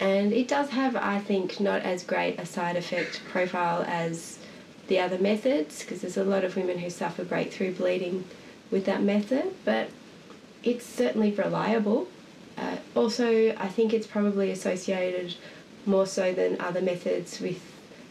and 0.00 0.32
it 0.32 0.48
does 0.48 0.70
have, 0.70 0.94
I 0.96 1.18
think, 1.18 1.60
not 1.60 1.82
as 1.82 2.04
great 2.04 2.38
a 2.38 2.46
side 2.46 2.76
effect 2.76 3.20
profile 3.30 3.84
as 3.86 4.38
the 4.86 5.00
other 5.00 5.18
methods, 5.18 5.82
because 5.82 6.00
there's 6.00 6.16
a 6.16 6.24
lot 6.24 6.44
of 6.44 6.56
women 6.56 6.78
who 6.78 6.90
suffer 6.90 7.24
breakthrough 7.24 7.74
bleeding 7.74 8.24
with 8.70 8.84
that 8.86 9.02
method, 9.02 9.54
but 9.64 9.90
it's 10.62 10.86
certainly 10.86 11.32
reliable. 11.32 12.08
Uh, 12.56 12.76
also, 12.94 13.54
I 13.56 13.68
think 13.68 13.92
it's 13.92 14.06
probably 14.06 14.50
associated 14.50 15.34
more 15.84 16.06
so 16.06 16.32
than 16.32 16.60
other 16.60 16.80
methods 16.80 17.40
with 17.40 17.60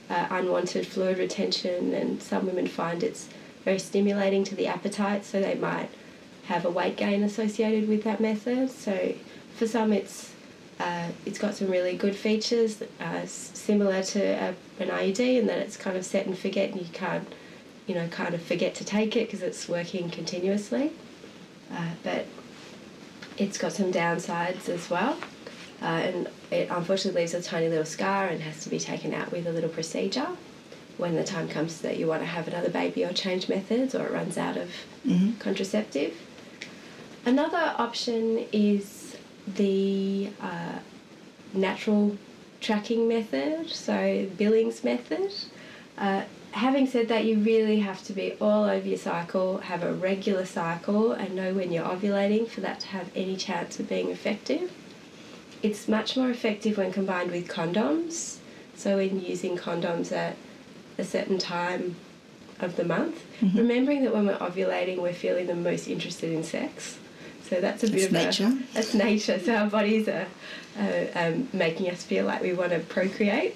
uh, 0.09 0.27
unwanted 0.29 0.87
fluid 0.87 1.17
retention, 1.17 1.93
and 1.93 2.21
some 2.21 2.45
women 2.45 2.67
find 2.67 3.03
it's 3.03 3.29
very 3.65 3.79
stimulating 3.79 4.43
to 4.45 4.55
the 4.55 4.67
appetite, 4.67 5.25
so 5.25 5.41
they 5.41 5.55
might 5.55 5.89
have 6.45 6.65
a 6.65 6.69
weight 6.69 6.95
gain 6.95 7.23
associated 7.23 7.89
with 7.89 8.03
that 8.03 8.19
method. 8.19 8.69
So, 8.71 9.13
for 9.55 9.67
some, 9.67 9.91
it's 9.91 10.33
uh, 10.79 11.07
it's 11.25 11.39
got 11.39 11.55
some 11.55 11.69
really 11.69 11.95
good 11.97 12.15
features, 12.15 12.81
uh, 12.99 13.25
similar 13.25 14.03
to 14.03 14.19
a, 14.21 14.55
an 14.79 14.89
IUD, 14.89 15.39
in 15.39 15.47
that 15.47 15.57
it's 15.59 15.77
kind 15.77 15.97
of 15.97 16.05
set 16.05 16.25
and 16.27 16.37
forget, 16.37 16.71
and 16.71 16.79
you 16.81 16.87
can't, 16.93 17.27
you 17.87 17.95
know, 17.95 18.07
kind 18.09 18.35
of 18.35 18.41
forget 18.41 18.75
to 18.75 18.85
take 18.85 19.15
it 19.15 19.27
because 19.27 19.41
it's 19.41 19.67
working 19.67 20.09
continuously. 20.09 20.91
Uh, 21.71 21.89
but 22.03 22.25
it's 23.37 23.57
got 23.57 23.73
some 23.73 23.91
downsides 23.91 24.69
as 24.69 24.89
well. 24.89 25.17
Uh, 25.81 25.85
and 25.85 26.27
it 26.51 26.69
unfortunately 26.71 27.21
leaves 27.21 27.33
a 27.33 27.41
tiny 27.41 27.69
little 27.69 27.85
scar 27.85 28.27
and 28.27 28.41
has 28.41 28.63
to 28.63 28.69
be 28.69 28.79
taken 28.79 29.13
out 29.13 29.31
with 29.31 29.45
a 29.45 29.51
little 29.51 29.69
procedure 29.69 30.27
when 30.97 31.15
the 31.15 31.23
time 31.23 31.47
comes 31.47 31.81
that 31.81 31.97
you 31.97 32.07
want 32.07 32.21
to 32.21 32.25
have 32.25 32.47
another 32.47 32.69
baby 32.69 33.03
or 33.05 33.13
change 33.13 33.47
methods 33.47 33.93
or 33.93 34.07
it 34.07 34.11
runs 34.11 34.37
out 34.37 34.57
of 34.57 34.71
Mhm. 35.05 35.37
contraceptive. 35.39 36.15
Another 37.25 37.75
option 37.77 38.45
is 38.51 39.06
the 39.55 40.29
uh, 40.41 40.79
natural 41.53 42.17
tracking 42.59 43.07
method, 43.07 43.69
so 43.69 44.27
Billings 44.37 44.83
method. 44.83 45.31
Uh, 45.97 46.23
having 46.51 46.87
said 46.87 47.07
that, 47.07 47.25
you 47.25 47.39
really 47.39 47.79
have 47.79 48.03
to 48.03 48.13
be 48.13 48.33
all 48.41 48.65
over 48.65 48.87
your 48.87 48.97
cycle, 48.97 49.59
have 49.59 49.83
a 49.83 49.93
regular 49.93 50.45
cycle, 50.45 51.11
and 51.11 51.35
know 51.35 51.53
when 51.53 51.71
you're 51.71 51.85
ovulating 51.85 52.47
for 52.47 52.61
that 52.61 52.79
to 52.81 52.87
have 52.87 53.09
any 53.15 53.35
chance 53.35 53.79
of 53.79 53.87
being 53.87 54.09
effective. 54.09 54.71
It's 55.63 55.87
much 55.87 56.15
more 56.15 56.29
effective 56.29 56.77
when 56.77 56.91
combined 56.91 57.31
with 57.31 57.47
condoms, 57.47 58.37
so 58.75 58.99
in 58.99 59.23
using 59.23 59.57
condoms 59.57 60.11
at 60.11 60.35
a 60.97 61.03
certain 61.03 61.37
time 61.37 61.95
of 62.59 62.75
the 62.75 62.83
month. 62.83 63.23
Mm-hmm. 63.41 63.57
Remembering 63.57 64.03
that 64.03 64.13
when 64.13 64.27
we're 64.27 64.37
ovulating, 64.37 64.97
we're 64.97 65.13
feeling 65.13 65.47
the 65.47 65.55
most 65.55 65.87
interested 65.87 66.31
in 66.31 66.43
sex. 66.43 66.97
So 67.49 67.61
that's 67.61 67.83
a 67.83 67.87
bit 67.89 68.11
That's 68.11 68.39
of 68.39 68.45
nature. 68.49 68.63
a 68.71 68.73
that's 68.73 68.93
nature. 68.93 69.39
So 69.39 69.55
our 69.55 69.69
bodies 69.69 70.07
are 70.09 70.27
uh, 70.77 71.05
um, 71.15 71.47
making 71.53 71.89
us 71.89 72.03
feel 72.03 72.25
like 72.25 72.41
we 72.41 72.53
want 72.53 72.71
to 72.71 72.79
procreate 72.79 73.55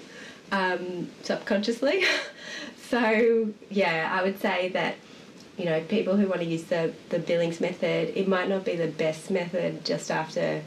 um, 0.50 1.08
subconsciously. 1.22 2.04
so 2.88 3.52
yeah, 3.70 4.16
I 4.18 4.22
would 4.22 4.40
say 4.40 4.68
that 4.70 4.94
you 5.58 5.66
know 5.66 5.80
people 5.82 6.16
who 6.16 6.26
want 6.26 6.40
to 6.40 6.46
use 6.46 6.64
the 6.64 6.92
the 7.10 7.18
Billings 7.18 7.60
method, 7.60 8.12
it 8.16 8.26
might 8.28 8.48
not 8.48 8.64
be 8.64 8.76
the 8.76 8.88
best 8.88 9.30
method 9.30 9.84
just 9.84 10.10
after 10.10 10.62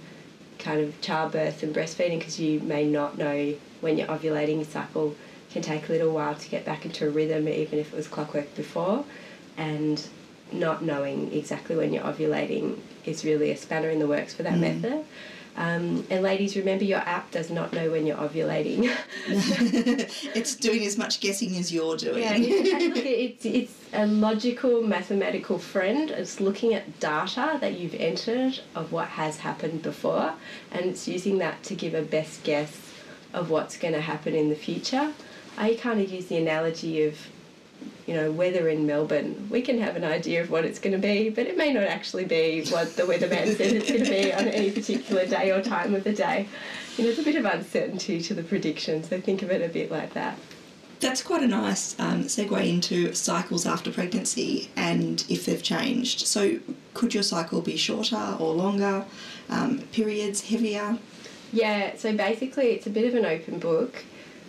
kind 0.60 0.80
of 0.82 1.00
childbirth 1.02 1.64
and 1.64 1.76
breastfeeding 1.76 2.20
because 2.20 2.40
you 2.40 2.60
may 2.62 2.86
not 2.86 3.18
know 3.18 3.56
when 3.82 3.98
you're 3.98 4.08
ovulating. 4.08 4.58
Your 4.58 4.66
cycle 4.66 5.16
can 5.52 5.62
take 5.62 5.90
a 5.90 5.92
little 5.92 6.14
while 6.14 6.36
to 6.36 6.50
get 6.50 6.66
back 6.66 6.86
into 6.86 7.08
a 7.08 7.10
rhythm, 7.10 7.48
even 7.48 7.80
if 7.80 7.92
it 7.94 7.96
was 7.96 8.08
clockwork 8.08 8.54
before, 8.56 9.04
and 9.58 10.08
not 10.52 10.84
knowing 10.84 11.34
exactly 11.34 11.76
when 11.76 11.94
you're 11.94 12.04
ovulating 12.04 12.80
is 13.06 13.26
really 13.26 13.52
a 13.52 13.58
spanner 13.58 13.90
in 13.90 14.00
the 14.00 14.08
works 14.08 14.34
for 14.34 14.44
that 14.44 14.58
method. 14.58 15.06
Um, 15.58 16.06
and 16.10 16.22
ladies, 16.22 16.58
remember 16.58 16.84
your 16.84 17.00
app 17.00 17.32
does 17.32 17.50
not 17.50 17.72
know 17.72 17.90
when 17.90 18.06
you're 18.06 18.18
ovulating. 18.18 18.94
it's 20.36 20.56
doing 20.56 20.86
as 20.86 20.98
much 20.98 21.22
guessing 21.22 21.56
as 21.56 21.72
you're 21.72 21.96
doing. 21.96 22.24
Yeah, 22.24 22.32
look, 22.32 22.98
it's, 22.98 23.46
it's 23.46 23.74
a 23.94 24.06
logical 24.06 24.84
mathematical 24.84 25.58
friend. 25.58 26.12
It's 26.12 26.42
looking 26.42 26.74
at 26.74 27.00
data 27.00 27.58
that 27.62 27.80
you've 27.80 27.96
entered 27.96 28.60
of 28.76 28.92
what 28.92 29.08
has 29.08 29.38
happened 29.38 29.82
before, 29.82 30.34
and 30.72 30.86
it's 30.88 31.08
using 31.08 31.38
that 31.38 31.64
to 31.64 31.76
give 31.76 31.94
a 31.94 32.02
best 32.02 32.44
guess 32.44 32.92
of 33.34 33.50
what's 33.50 33.78
going 33.78 33.94
to 33.94 34.02
happen 34.02 34.36
in 34.36 34.50
the 34.50 34.56
future. 34.56 35.14
I 35.58 35.76
kind 35.76 36.02
of 36.02 36.12
use 36.12 36.26
the 36.26 36.38
analogy 36.38 37.04
of, 37.06 37.18
you 38.06 38.14
know, 38.14 38.32
weather 38.32 38.70
in 38.70 38.86
Melbourne. 38.86 39.48
We 39.50 39.62
can 39.62 39.80
have 39.80 39.96
an 39.96 40.04
idea 40.04 40.42
of 40.42 40.52
what 40.52 40.64
it's 40.64 40.78
going 40.78 40.94
to 40.94 41.00
be, 41.02 41.30
but 41.30 41.48
it 41.48 41.58
may 41.58 41.74
not 41.74 41.84
actually 41.84 42.26
be 42.26 42.66
what 42.70 42.96
the 42.96 43.04
weatherman 43.04 43.56
says 43.58 43.74
it's 43.74 43.90
going 43.90 44.04
to 44.04 44.10
be 44.10 44.34
on 44.34 44.48
any 44.48 44.72
particular 44.72 45.26
day 45.26 45.52
or 45.52 45.62
time 45.62 45.96
of 45.96 46.04
the 46.04 46.14
day. 46.14 46.48
You 46.98 47.04
know, 47.04 47.10
there's 47.12 47.20
a 47.20 47.24
bit 47.24 47.36
of 47.36 47.46
uncertainty 47.46 48.22
to 48.22 48.34
the 48.34 48.44
prediction, 48.44 49.04
so 49.04 49.20
think 49.20 49.42
of 49.42 49.50
it 49.50 49.62
a 49.62 49.74
bit 49.74 49.92
like 49.92 50.14
that. 50.14 50.38
That's 51.00 51.22
quite 51.22 51.44
a 51.44 51.48
nice 51.48 52.00
um, 52.00 52.24
segue 52.24 52.68
into 52.68 53.14
cycles 53.14 53.66
after 53.66 53.92
pregnancy 53.92 54.70
and 54.76 55.26
if 55.28 55.46
they've 55.46 55.62
changed. 55.62 56.26
So, 56.26 56.60
could 56.94 57.14
your 57.14 57.24
cycle 57.24 57.62
be 57.62 57.76
shorter 57.76 58.38
or 58.40 58.54
longer? 58.54 59.06
Um, 59.50 59.80
periods 59.92 60.42
heavier? 60.50 60.98
Yeah, 61.52 61.96
so 61.98 62.16
basically 62.16 62.68
it's 62.68 62.88
a 62.88 62.90
bit 62.90 63.06
of 63.06 63.16
an 63.16 63.26
open 63.26 63.60
book. 63.60 64.04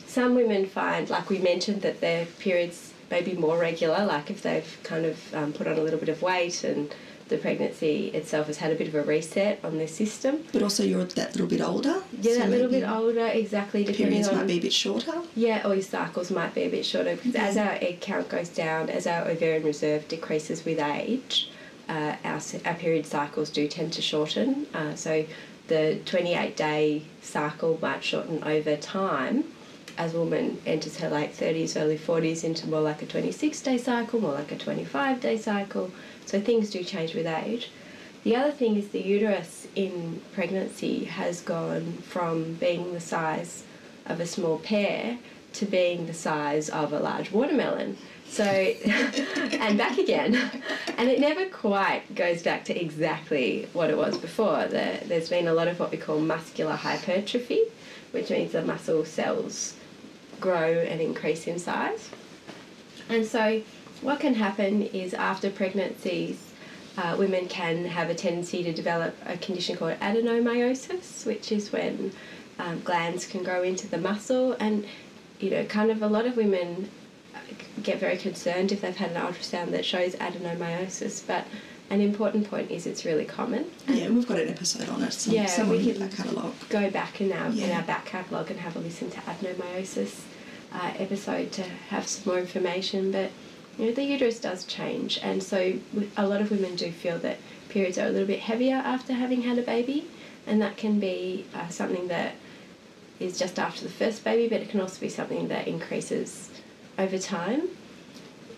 Some 0.06 0.34
women 0.34 0.66
find, 0.66 1.10
like 1.10 1.28
we 1.28 1.38
mentioned, 1.38 1.82
that 1.82 2.00
their 2.00 2.26
periods 2.26 2.92
may 3.10 3.22
be 3.22 3.34
more 3.34 3.58
regular, 3.58 4.04
like 4.04 4.30
if 4.30 4.42
they've 4.42 4.78
kind 4.82 5.06
of 5.06 5.34
um, 5.34 5.52
put 5.52 5.66
on 5.66 5.78
a 5.78 5.82
little 5.82 5.98
bit 5.98 6.08
of 6.08 6.22
weight 6.22 6.64
and 6.64 6.94
the 7.28 7.36
pregnancy 7.38 8.08
itself 8.08 8.46
has 8.46 8.58
had 8.58 8.70
a 8.70 8.76
bit 8.76 8.86
of 8.86 8.94
a 8.94 9.02
reset 9.02 9.58
on 9.64 9.78
their 9.78 9.88
system. 9.88 10.44
But 10.52 10.62
also, 10.62 10.84
you're 10.84 11.04
that 11.04 11.32
little 11.32 11.48
bit 11.48 11.60
older. 11.60 12.02
Yeah, 12.20 12.34
so 12.34 12.38
that 12.40 12.50
little 12.50 12.70
bit 12.70 12.88
older, 12.88 13.26
exactly, 13.26 13.82
depending 13.82 14.08
Periods 14.08 14.28
on 14.28 14.36
might 14.36 14.46
be 14.46 14.58
a 14.58 14.60
bit 14.60 14.72
shorter. 14.72 15.14
Yeah, 15.34 15.66
or 15.66 15.74
your 15.74 15.82
cycles 15.82 16.30
might 16.30 16.54
be 16.54 16.62
a 16.62 16.68
bit 16.68 16.86
shorter 16.86 17.16
because 17.16 17.34
as 17.34 17.56
our 17.56 17.72
egg 17.80 18.00
count 18.00 18.28
goes 18.28 18.48
down, 18.48 18.90
as 18.90 19.06
our 19.06 19.26
ovarian 19.26 19.64
reserve 19.64 20.06
decreases 20.06 20.64
with 20.64 20.78
age, 20.78 21.50
uh, 21.88 22.16
our, 22.24 22.40
our 22.64 22.74
period 22.74 23.06
cycles 23.06 23.50
do 23.50 23.66
tend 23.66 23.92
to 23.94 24.02
shorten. 24.02 24.66
Uh, 24.72 24.94
so 24.94 25.24
the 25.68 26.00
28 26.04 26.56
day 26.56 27.02
cycle 27.22 27.76
might 27.82 28.04
shorten 28.04 28.42
over 28.44 28.76
time 28.76 29.44
as 29.98 30.14
a 30.14 30.18
woman 30.18 30.60
enters 30.66 30.98
her 30.98 31.08
late 31.08 31.32
30s, 31.32 31.80
early 31.80 31.98
40s 31.98 32.44
into 32.44 32.68
more 32.68 32.80
like 32.80 33.02
a 33.02 33.06
26 33.06 33.60
day 33.62 33.78
cycle, 33.78 34.20
more 34.20 34.32
like 34.32 34.52
a 34.52 34.58
25 34.58 35.20
day 35.20 35.38
cycle. 35.38 35.90
So 36.26 36.40
things 36.40 36.70
do 36.70 36.82
change 36.82 37.14
with 37.14 37.26
age. 37.26 37.70
The 38.24 38.36
other 38.36 38.50
thing 38.50 38.76
is 38.76 38.88
the 38.88 39.00
uterus 39.00 39.68
in 39.76 40.20
pregnancy 40.32 41.04
has 41.04 41.40
gone 41.40 41.92
from 42.02 42.54
being 42.54 42.92
the 42.92 43.00
size 43.00 43.62
of 44.06 44.20
a 44.20 44.26
small 44.26 44.58
pear 44.58 45.18
to 45.54 45.64
being 45.64 46.06
the 46.06 46.14
size 46.14 46.68
of 46.68 46.92
a 46.92 46.98
large 46.98 47.30
watermelon. 47.30 47.96
So, 48.28 48.42
and 48.44 49.78
back 49.78 49.98
again. 49.98 50.34
And 50.98 51.08
it 51.08 51.20
never 51.20 51.46
quite 51.46 52.02
goes 52.14 52.42
back 52.42 52.64
to 52.66 52.78
exactly 52.78 53.68
what 53.72 53.90
it 53.90 53.96
was 53.96 54.18
before. 54.18 54.66
The, 54.66 55.00
there's 55.06 55.28
been 55.28 55.46
a 55.46 55.54
lot 55.54 55.68
of 55.68 55.78
what 55.78 55.90
we 55.90 55.96
call 55.96 56.20
muscular 56.20 56.74
hypertrophy, 56.74 57.62
which 58.10 58.30
means 58.30 58.52
the 58.52 58.62
muscle 58.62 59.04
cells 59.04 59.74
grow 60.40 60.70
and 60.70 61.00
increase 61.00 61.46
in 61.46 61.58
size. 61.58 62.10
And 63.08 63.24
so, 63.24 63.62
what 64.02 64.20
can 64.20 64.34
happen 64.34 64.82
is 64.82 65.14
after 65.14 65.50
pregnancies, 65.50 66.52
uh, 66.98 67.14
women 67.18 67.46
can 67.46 67.84
have 67.84 68.10
a 68.10 68.14
tendency 68.14 68.62
to 68.62 68.72
develop 68.72 69.14
a 69.26 69.36
condition 69.36 69.76
called 69.76 69.98
adenomyosis, 70.00 71.26
which 71.26 71.52
is 71.52 71.72
when 71.72 72.12
um, 72.58 72.80
glands 72.80 73.26
can 73.26 73.42
grow 73.42 73.62
into 73.62 73.86
the 73.86 73.98
muscle. 73.98 74.56
And, 74.58 74.86
you 75.38 75.50
know, 75.50 75.64
kind 75.64 75.90
of 75.90 76.02
a 76.02 76.06
lot 76.06 76.26
of 76.26 76.36
women 76.36 76.88
uh, 77.34 77.38
get 77.82 77.98
very 77.98 78.16
concerned 78.16 78.72
if 78.72 78.80
they've 78.80 78.96
had 78.96 79.10
an 79.10 79.22
ultrasound 79.22 79.70
that 79.72 79.84
shows 79.84 80.14
adenomyosis, 80.16 81.26
but 81.26 81.44
an 81.90 82.00
important 82.00 82.50
point 82.50 82.70
is 82.70 82.86
it's 82.86 83.04
really 83.04 83.24
common. 83.24 83.70
Yeah, 83.86 84.08
we've 84.08 84.26
got 84.26 84.38
an 84.38 84.48
episode 84.48 84.88
on 84.88 85.02
it. 85.02 85.12
Some, 85.12 85.34
yeah, 85.34 85.46
someone 85.46 85.78
we 85.78 85.92
can 85.92 86.08
catalogue. 86.08 86.54
go 86.68 86.90
back 86.90 87.20
in 87.20 87.32
our 87.32 87.50
yeah. 87.50 87.66
in 87.66 87.72
our 87.72 87.82
back 87.82 88.06
catalogue 88.06 88.50
and 88.50 88.60
have 88.60 88.76
a 88.76 88.80
listen 88.80 89.10
to 89.10 89.20
adenomyosis 89.20 90.22
uh, 90.72 90.92
episode 90.98 91.52
to 91.52 91.62
have 91.62 92.06
some 92.06 92.32
more 92.32 92.40
information. 92.40 93.12
But 93.12 93.30
you 93.78 93.86
know, 93.86 93.92
the 93.92 94.04
uterus 94.04 94.40
does 94.40 94.64
change, 94.64 95.18
and 95.22 95.42
so 95.42 95.74
a 96.16 96.26
lot 96.26 96.40
of 96.40 96.50
women 96.50 96.76
do 96.76 96.90
feel 96.90 97.18
that 97.18 97.38
periods 97.68 97.98
are 97.98 98.06
a 98.06 98.10
little 98.10 98.26
bit 98.26 98.40
heavier 98.40 98.76
after 98.76 99.12
having 99.12 99.42
had 99.42 99.58
a 99.58 99.62
baby, 99.62 100.08
and 100.46 100.60
that 100.62 100.76
can 100.76 100.98
be 100.98 101.46
uh, 101.54 101.68
something 101.68 102.08
that 102.08 102.34
is 103.20 103.38
just 103.38 103.58
after 103.58 103.82
the 103.82 103.90
first 103.90 104.24
baby, 104.24 104.48
but 104.48 104.60
it 104.60 104.68
can 104.68 104.80
also 104.80 105.00
be 105.00 105.08
something 105.08 105.48
that 105.48 105.68
increases 105.68 106.50
over 106.98 107.18
time. 107.18 107.68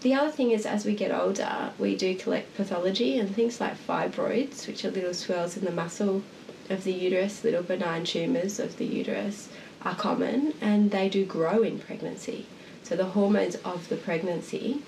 The 0.01 0.15
other 0.15 0.31
thing 0.31 0.53
is, 0.53 0.65
as 0.65 0.85
we 0.85 0.95
get 0.95 1.11
older, 1.11 1.73
we 1.77 1.97
do 1.97 2.15
collect 2.15 2.55
pathology 2.55 3.19
and 3.19 3.35
things 3.35 3.61
like 3.61 3.77
fibroids, 3.77 4.69
which 4.69 4.85
are 4.85 4.93
little 4.93 5.13
swells 5.13 5.57
in 5.57 5.65
the 5.65 5.73
muscle 5.73 6.23
of 6.71 6.85
the 6.85 6.93
uterus, 6.93 7.43
little 7.43 7.65
benign 7.65 8.05
tumours 8.05 8.61
of 8.61 8.77
the 8.77 8.85
uterus, 8.85 9.49
are 9.83 9.97
common 9.97 10.55
and 10.61 10.93
they 10.93 11.09
do 11.09 11.25
grow 11.25 11.63
in 11.63 11.81
pregnancy. 11.81 12.47
So 12.85 12.95
the 12.95 13.07
hormones 13.07 13.57
of 13.57 13.89
the 13.89 13.97
pregnancy 13.97 14.83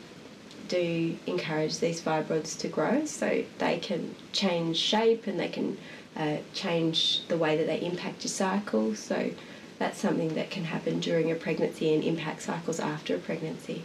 do 0.68 1.16
encourage 1.26 1.80
these 1.80 2.00
fibroids 2.00 2.56
to 2.60 2.68
grow 2.68 3.04
so 3.04 3.42
they 3.58 3.78
can 3.78 4.14
change 4.30 4.76
shape 4.76 5.26
and 5.26 5.40
they 5.40 5.48
can 5.48 5.76
uh, 6.16 6.36
change 6.54 7.26
the 7.26 7.36
way 7.36 7.56
that 7.56 7.66
they 7.66 7.80
impact 7.84 8.22
your 8.22 8.30
cycle. 8.30 8.94
So 8.94 9.32
that's 9.80 9.98
something 9.98 10.34
that 10.34 10.50
can 10.50 10.64
happen 10.64 11.00
during 11.00 11.32
a 11.32 11.34
pregnancy 11.34 11.92
and 11.92 12.04
impact 12.04 12.42
cycles 12.42 12.78
after 12.78 13.16
a 13.16 13.18
pregnancy. 13.18 13.82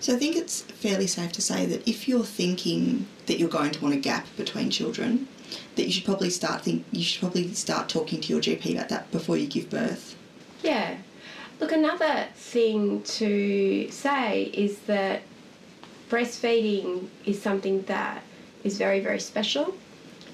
So 0.00 0.14
I 0.14 0.18
think 0.18 0.36
it's 0.36 0.62
fairly 0.62 1.06
safe 1.06 1.32
to 1.32 1.42
say 1.42 1.66
that 1.66 1.88
if 1.88 2.06
you're 2.06 2.24
thinking 2.24 3.06
that 3.26 3.38
you're 3.38 3.48
going 3.48 3.70
to 3.72 3.82
want 3.82 3.94
a 3.94 3.98
gap 3.98 4.26
between 4.36 4.70
children, 4.70 5.28
that 5.76 5.84
you 5.84 5.92
should 5.92 6.04
probably 6.04 6.30
start 6.30 6.62
think 6.62 6.84
you 6.92 7.02
should 7.02 7.20
probably 7.20 7.52
start 7.54 7.88
talking 7.88 8.20
to 8.20 8.32
your 8.32 8.40
GP 8.40 8.72
about 8.72 8.88
that 8.88 9.10
before 9.10 9.36
you 9.36 9.46
give 9.46 9.70
birth. 9.70 10.16
Yeah. 10.62 10.96
Look, 11.60 11.72
another 11.72 12.26
thing 12.34 13.02
to 13.02 13.90
say 13.90 14.44
is 14.44 14.78
that 14.80 15.22
breastfeeding 16.10 17.08
is 17.24 17.40
something 17.40 17.82
that 17.82 18.22
is 18.64 18.76
very, 18.76 19.00
very 19.00 19.20
special 19.20 19.74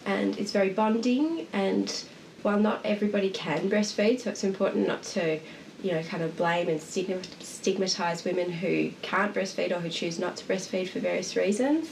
and 0.04 0.36
it's 0.38 0.50
very 0.50 0.70
bonding. 0.70 1.46
And 1.52 2.04
while 2.42 2.58
not 2.58 2.80
everybody 2.84 3.30
can 3.30 3.70
breastfeed, 3.70 4.20
so 4.20 4.30
it's 4.30 4.42
important 4.44 4.88
not 4.88 5.02
to, 5.04 5.38
you 5.82 5.92
know, 5.92 6.02
kind 6.02 6.22
of 6.22 6.36
blame 6.36 6.68
and 6.68 6.80
stigmatize 6.80 8.24
women 8.24 8.50
who 8.50 8.92
can't 9.02 9.34
breastfeed 9.34 9.72
or 9.72 9.80
who 9.80 9.88
choose 9.88 10.18
not 10.18 10.36
to 10.36 10.44
breastfeed 10.44 10.88
for 10.88 11.00
various 11.00 11.36
reasons. 11.36 11.90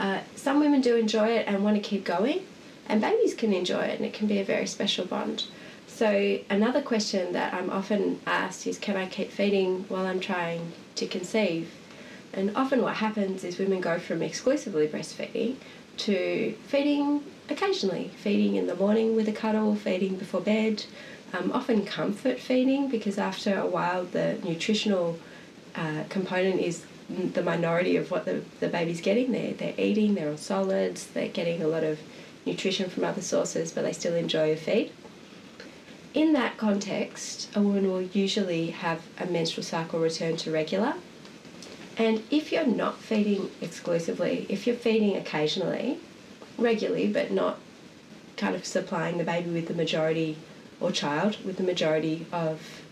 Uh, 0.00 0.20
some 0.34 0.60
women 0.60 0.80
do 0.80 0.96
enjoy 0.96 1.28
it 1.28 1.46
and 1.46 1.62
want 1.62 1.76
to 1.76 1.82
keep 1.82 2.04
going, 2.04 2.40
and 2.88 3.00
babies 3.00 3.34
can 3.34 3.52
enjoy 3.52 3.80
it, 3.80 3.98
and 3.98 4.06
it 4.06 4.12
can 4.12 4.26
be 4.26 4.38
a 4.38 4.44
very 4.44 4.66
special 4.66 5.04
bond. 5.04 5.44
So, 5.86 6.38
another 6.48 6.80
question 6.80 7.32
that 7.32 7.52
I'm 7.52 7.70
often 7.70 8.20
asked 8.26 8.66
is 8.66 8.78
Can 8.78 8.96
I 8.96 9.06
keep 9.06 9.30
feeding 9.30 9.84
while 9.88 10.06
I'm 10.06 10.20
trying 10.20 10.72
to 10.94 11.06
conceive? 11.06 11.70
And 12.32 12.54
often 12.56 12.82
what 12.82 12.96
happens 12.96 13.42
is 13.42 13.58
women 13.58 13.80
go 13.80 13.98
from 13.98 14.22
exclusively 14.22 14.86
breastfeeding 14.86 15.56
to 15.98 16.54
feeding 16.66 17.24
occasionally, 17.50 18.10
feeding 18.16 18.54
in 18.54 18.66
the 18.66 18.76
morning 18.76 19.16
with 19.16 19.28
a 19.28 19.32
cuddle, 19.32 19.74
feeding 19.74 20.16
before 20.16 20.40
bed, 20.40 20.84
um, 21.32 21.52
often 21.52 21.84
comfort 21.84 22.38
feeding 22.38 22.88
because 22.88 23.18
after 23.18 23.58
a 23.58 23.66
while 23.66 24.04
the 24.04 24.38
nutritional 24.44 25.18
uh, 25.74 26.04
component 26.08 26.60
is 26.60 26.84
the 27.08 27.42
minority 27.42 27.96
of 27.96 28.10
what 28.10 28.24
the, 28.24 28.42
the 28.60 28.68
baby's 28.68 29.00
getting 29.00 29.32
there. 29.32 29.52
They're 29.52 29.74
eating, 29.78 30.14
they're 30.14 30.30
on 30.30 30.38
solids, 30.38 31.06
they're 31.06 31.28
getting 31.28 31.62
a 31.62 31.68
lot 31.68 31.84
of 31.84 31.98
nutrition 32.44 32.90
from 32.90 33.04
other 33.04 33.22
sources, 33.22 33.72
but 33.72 33.82
they 33.82 33.92
still 33.92 34.14
enjoy 34.14 34.52
a 34.52 34.56
feed. 34.56 34.92
In 36.14 36.32
that 36.32 36.56
context, 36.56 37.50
a 37.54 37.62
woman 37.62 37.88
will 37.88 38.02
usually 38.02 38.70
have 38.70 39.02
a 39.18 39.26
menstrual 39.26 39.64
cycle 39.64 40.00
return 40.00 40.36
to 40.38 40.50
regular 40.50 40.94
and 41.98 42.22
if 42.30 42.52
you're 42.52 42.64
not 42.64 42.98
feeding 42.98 43.50
exclusively, 43.60 44.46
if 44.48 44.68
you're 44.68 44.76
feeding 44.76 45.16
occasionally, 45.16 45.98
regularly, 46.56 47.12
but 47.12 47.32
not 47.32 47.58
kind 48.36 48.54
of 48.54 48.64
supplying 48.64 49.18
the 49.18 49.24
baby 49.24 49.50
with 49.50 49.66
the 49.66 49.74
majority 49.74 50.36
or 50.80 50.92
child 50.92 51.36
with 51.44 51.56
the 51.56 51.62
majority 51.62 52.26
of 52.32 52.82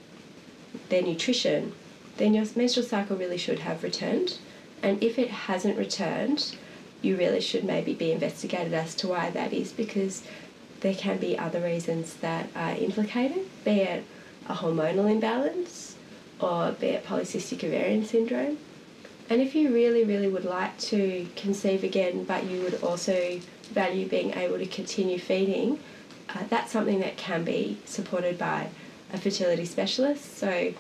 their 0.89 1.03
nutrition, 1.03 1.73
then 2.17 2.35
your 2.35 2.45
menstrual 2.55 2.87
cycle 2.87 3.17
really 3.17 3.39
should 3.39 3.61
have 3.61 3.83
returned. 3.83 4.39
And 4.83 5.03
if 5.03 5.19
it 5.19 5.31
hasn't 5.31 5.79
returned, 5.79 6.57
you 7.03 7.17
really 7.17 7.41
should 7.41 7.65
maybe 7.65 7.95
be 7.95 8.13
investigated 8.13 8.73
as 8.73 8.95
to 8.97 9.09
why 9.09 9.31
that 9.31 9.53
is 9.53 9.73
because 9.73 10.23
there 10.81 10.95
can 10.95 11.19
be 11.19 11.39
other 11.39 11.61
reasons 11.61 12.15
that 12.17 12.49
are 12.55 12.73
implicated, 12.73 13.47
be 13.65 13.81
it 13.81 14.05
a 14.49 14.55
hormonal 14.55 15.11
imbalance 15.11 15.97
or 16.41 16.73
be 16.73 16.89
it 16.89 17.05
polycystic 17.05 17.65
ovarian 17.65 18.05
syndrome 18.05 18.59
and 19.29 19.41
if 19.41 19.55
you 19.55 19.73
really, 19.73 20.05
really 20.05 20.29
would 20.29 20.45
like 20.45 20.79
to 20.79 21.27
conceive 21.35 21.83
again, 21.83 22.25
but 22.25 22.45
you 22.45 22.63
would 22.63 22.81
also 22.83 23.41
value 23.73 24.09
being 24.09 24.33
able 24.35 24.59
to 24.59 24.67
continue 24.67 25.19
feeding, 25.19 25.81
uh, 26.37 26.45
that's 26.49 26.73
something 26.73 27.01
that 27.01 27.17
can 27.17 27.45
be 27.45 27.79
supported 27.85 28.39
by 28.39 28.69
a 29.13 29.19
fertility 29.19 29.65
specialist. 29.65 30.37
So 30.37 30.73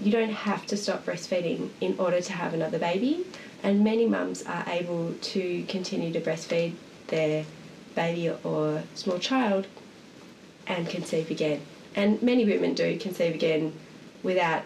you 0.00 0.12
don't 0.12 0.32
have 0.32 0.66
to 0.66 0.76
stop 0.76 1.04
breastfeeding 1.06 1.70
in 1.80 1.96
order 1.98 2.20
to 2.20 2.32
have 2.32 2.54
another 2.54 2.78
baby. 2.78 3.24
And 3.62 3.82
many 3.82 4.06
mums 4.06 4.42
are 4.42 4.64
able 4.68 5.14
to 5.14 5.64
continue 5.64 6.12
to 6.12 6.20
breastfeed 6.20 6.74
their 7.06 7.44
baby 7.94 8.30
or 8.42 8.82
small 8.94 9.18
child 9.18 9.66
and 10.66 10.88
conceive 10.88 11.30
again. 11.30 11.60
And 11.94 12.20
many 12.22 12.44
women 12.44 12.74
do 12.74 12.98
conceive 12.98 13.34
again 13.34 13.72
without 14.22 14.64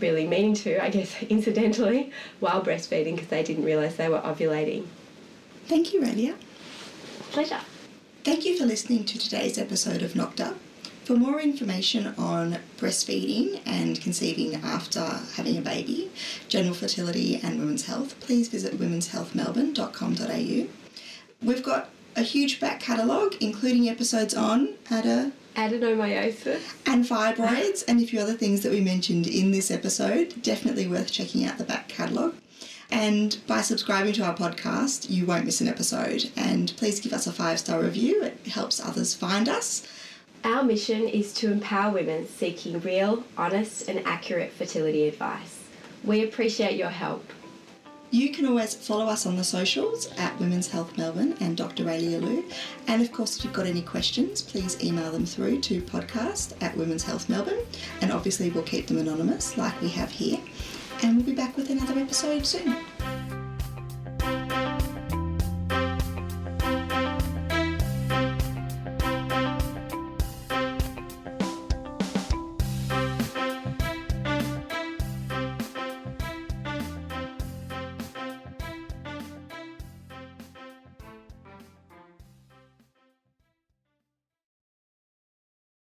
really 0.00 0.26
meaning 0.26 0.54
to, 0.54 0.82
I 0.82 0.90
guess, 0.90 1.22
incidentally, 1.28 2.12
while 2.40 2.62
breastfeeding 2.64 3.14
because 3.14 3.28
they 3.28 3.42
didn't 3.42 3.64
realise 3.64 3.96
they 3.96 4.08
were 4.08 4.20
ovulating. 4.20 4.86
Thank 5.66 5.92
you, 5.92 6.00
Raelia. 6.00 6.34
Pleasure. 7.30 7.60
Thank 8.22 8.44
you 8.44 8.58
for 8.58 8.66
listening 8.66 9.06
to 9.06 9.18
today's 9.18 9.56
episode 9.56 10.02
of 10.02 10.14
Knocked 10.14 10.42
Up. 10.42 10.58
For 11.04 11.16
more 11.16 11.40
information 11.40 12.08
on 12.18 12.58
breastfeeding 12.76 13.62
and 13.64 13.98
conceiving 13.98 14.56
after 14.56 15.00
having 15.36 15.56
a 15.56 15.62
baby, 15.62 16.10
general 16.46 16.74
fertility 16.74 17.40
and 17.42 17.58
women's 17.58 17.86
health, 17.86 18.20
please 18.20 18.48
visit 18.48 18.78
womenshealthmelbourne.com.au. 18.78 20.66
We've 21.42 21.62
got 21.62 21.88
a 22.14 22.20
huge 22.22 22.60
back 22.60 22.80
catalogue, 22.80 23.36
including 23.40 23.88
episodes 23.88 24.34
on 24.34 24.74
a 24.90 25.32
adenomyosis 25.56 26.60
and 26.84 27.06
fibroids 27.06 27.84
and 27.88 28.02
a 28.02 28.06
few 28.06 28.20
other 28.20 28.34
things 28.34 28.60
that 28.60 28.70
we 28.70 28.82
mentioned 28.82 29.26
in 29.26 29.50
this 29.50 29.70
episode. 29.70 30.42
Definitely 30.42 30.86
worth 30.86 31.10
checking 31.10 31.46
out 31.46 31.56
the 31.56 31.64
back 31.64 31.88
catalogue. 31.88 32.34
And 32.92 33.38
by 33.46 33.60
subscribing 33.60 34.12
to 34.14 34.24
our 34.24 34.34
podcast, 34.34 35.10
you 35.10 35.26
won't 35.26 35.44
miss 35.44 35.60
an 35.60 35.68
episode. 35.68 36.30
And 36.36 36.72
please 36.76 37.00
give 37.00 37.12
us 37.12 37.26
a 37.26 37.32
five 37.32 37.58
star 37.58 37.80
review, 37.80 38.22
it 38.22 38.46
helps 38.46 38.80
others 38.80 39.14
find 39.14 39.48
us. 39.48 39.86
Our 40.42 40.62
mission 40.62 41.06
is 41.06 41.34
to 41.34 41.52
empower 41.52 41.92
women 41.92 42.26
seeking 42.26 42.80
real, 42.80 43.24
honest, 43.36 43.88
and 43.88 44.04
accurate 44.06 44.52
fertility 44.52 45.06
advice. 45.06 45.60
We 46.02 46.24
appreciate 46.24 46.76
your 46.76 46.88
help. 46.88 47.24
You 48.12 48.32
can 48.32 48.46
always 48.46 48.74
follow 48.74 49.06
us 49.06 49.24
on 49.24 49.36
the 49.36 49.44
socials 49.44 50.10
at 50.18 50.36
Women's 50.40 50.66
Health 50.66 50.98
Melbourne 50.98 51.36
and 51.38 51.56
Dr. 51.56 51.84
Raelia 51.84 52.20
Lew. 52.20 52.44
And 52.88 53.02
of 53.02 53.12
course, 53.12 53.36
if 53.36 53.44
you've 53.44 53.52
got 53.52 53.66
any 53.66 53.82
questions, 53.82 54.42
please 54.42 54.82
email 54.82 55.12
them 55.12 55.26
through 55.26 55.60
to 55.60 55.80
podcast 55.82 56.60
at 56.60 56.76
Women's 56.76 57.04
Health 57.04 57.28
Melbourne. 57.28 57.60
And 58.00 58.10
obviously, 58.10 58.50
we'll 58.50 58.64
keep 58.64 58.88
them 58.88 58.98
anonymous 58.98 59.56
like 59.56 59.80
we 59.80 59.90
have 59.90 60.10
here. 60.10 60.40
And 61.02 61.16
we'll 61.16 61.24
be 61.24 61.34
back 61.34 61.56
with 61.56 61.70
another 61.70 61.98
episode 61.98 62.44
soon. 62.44 62.89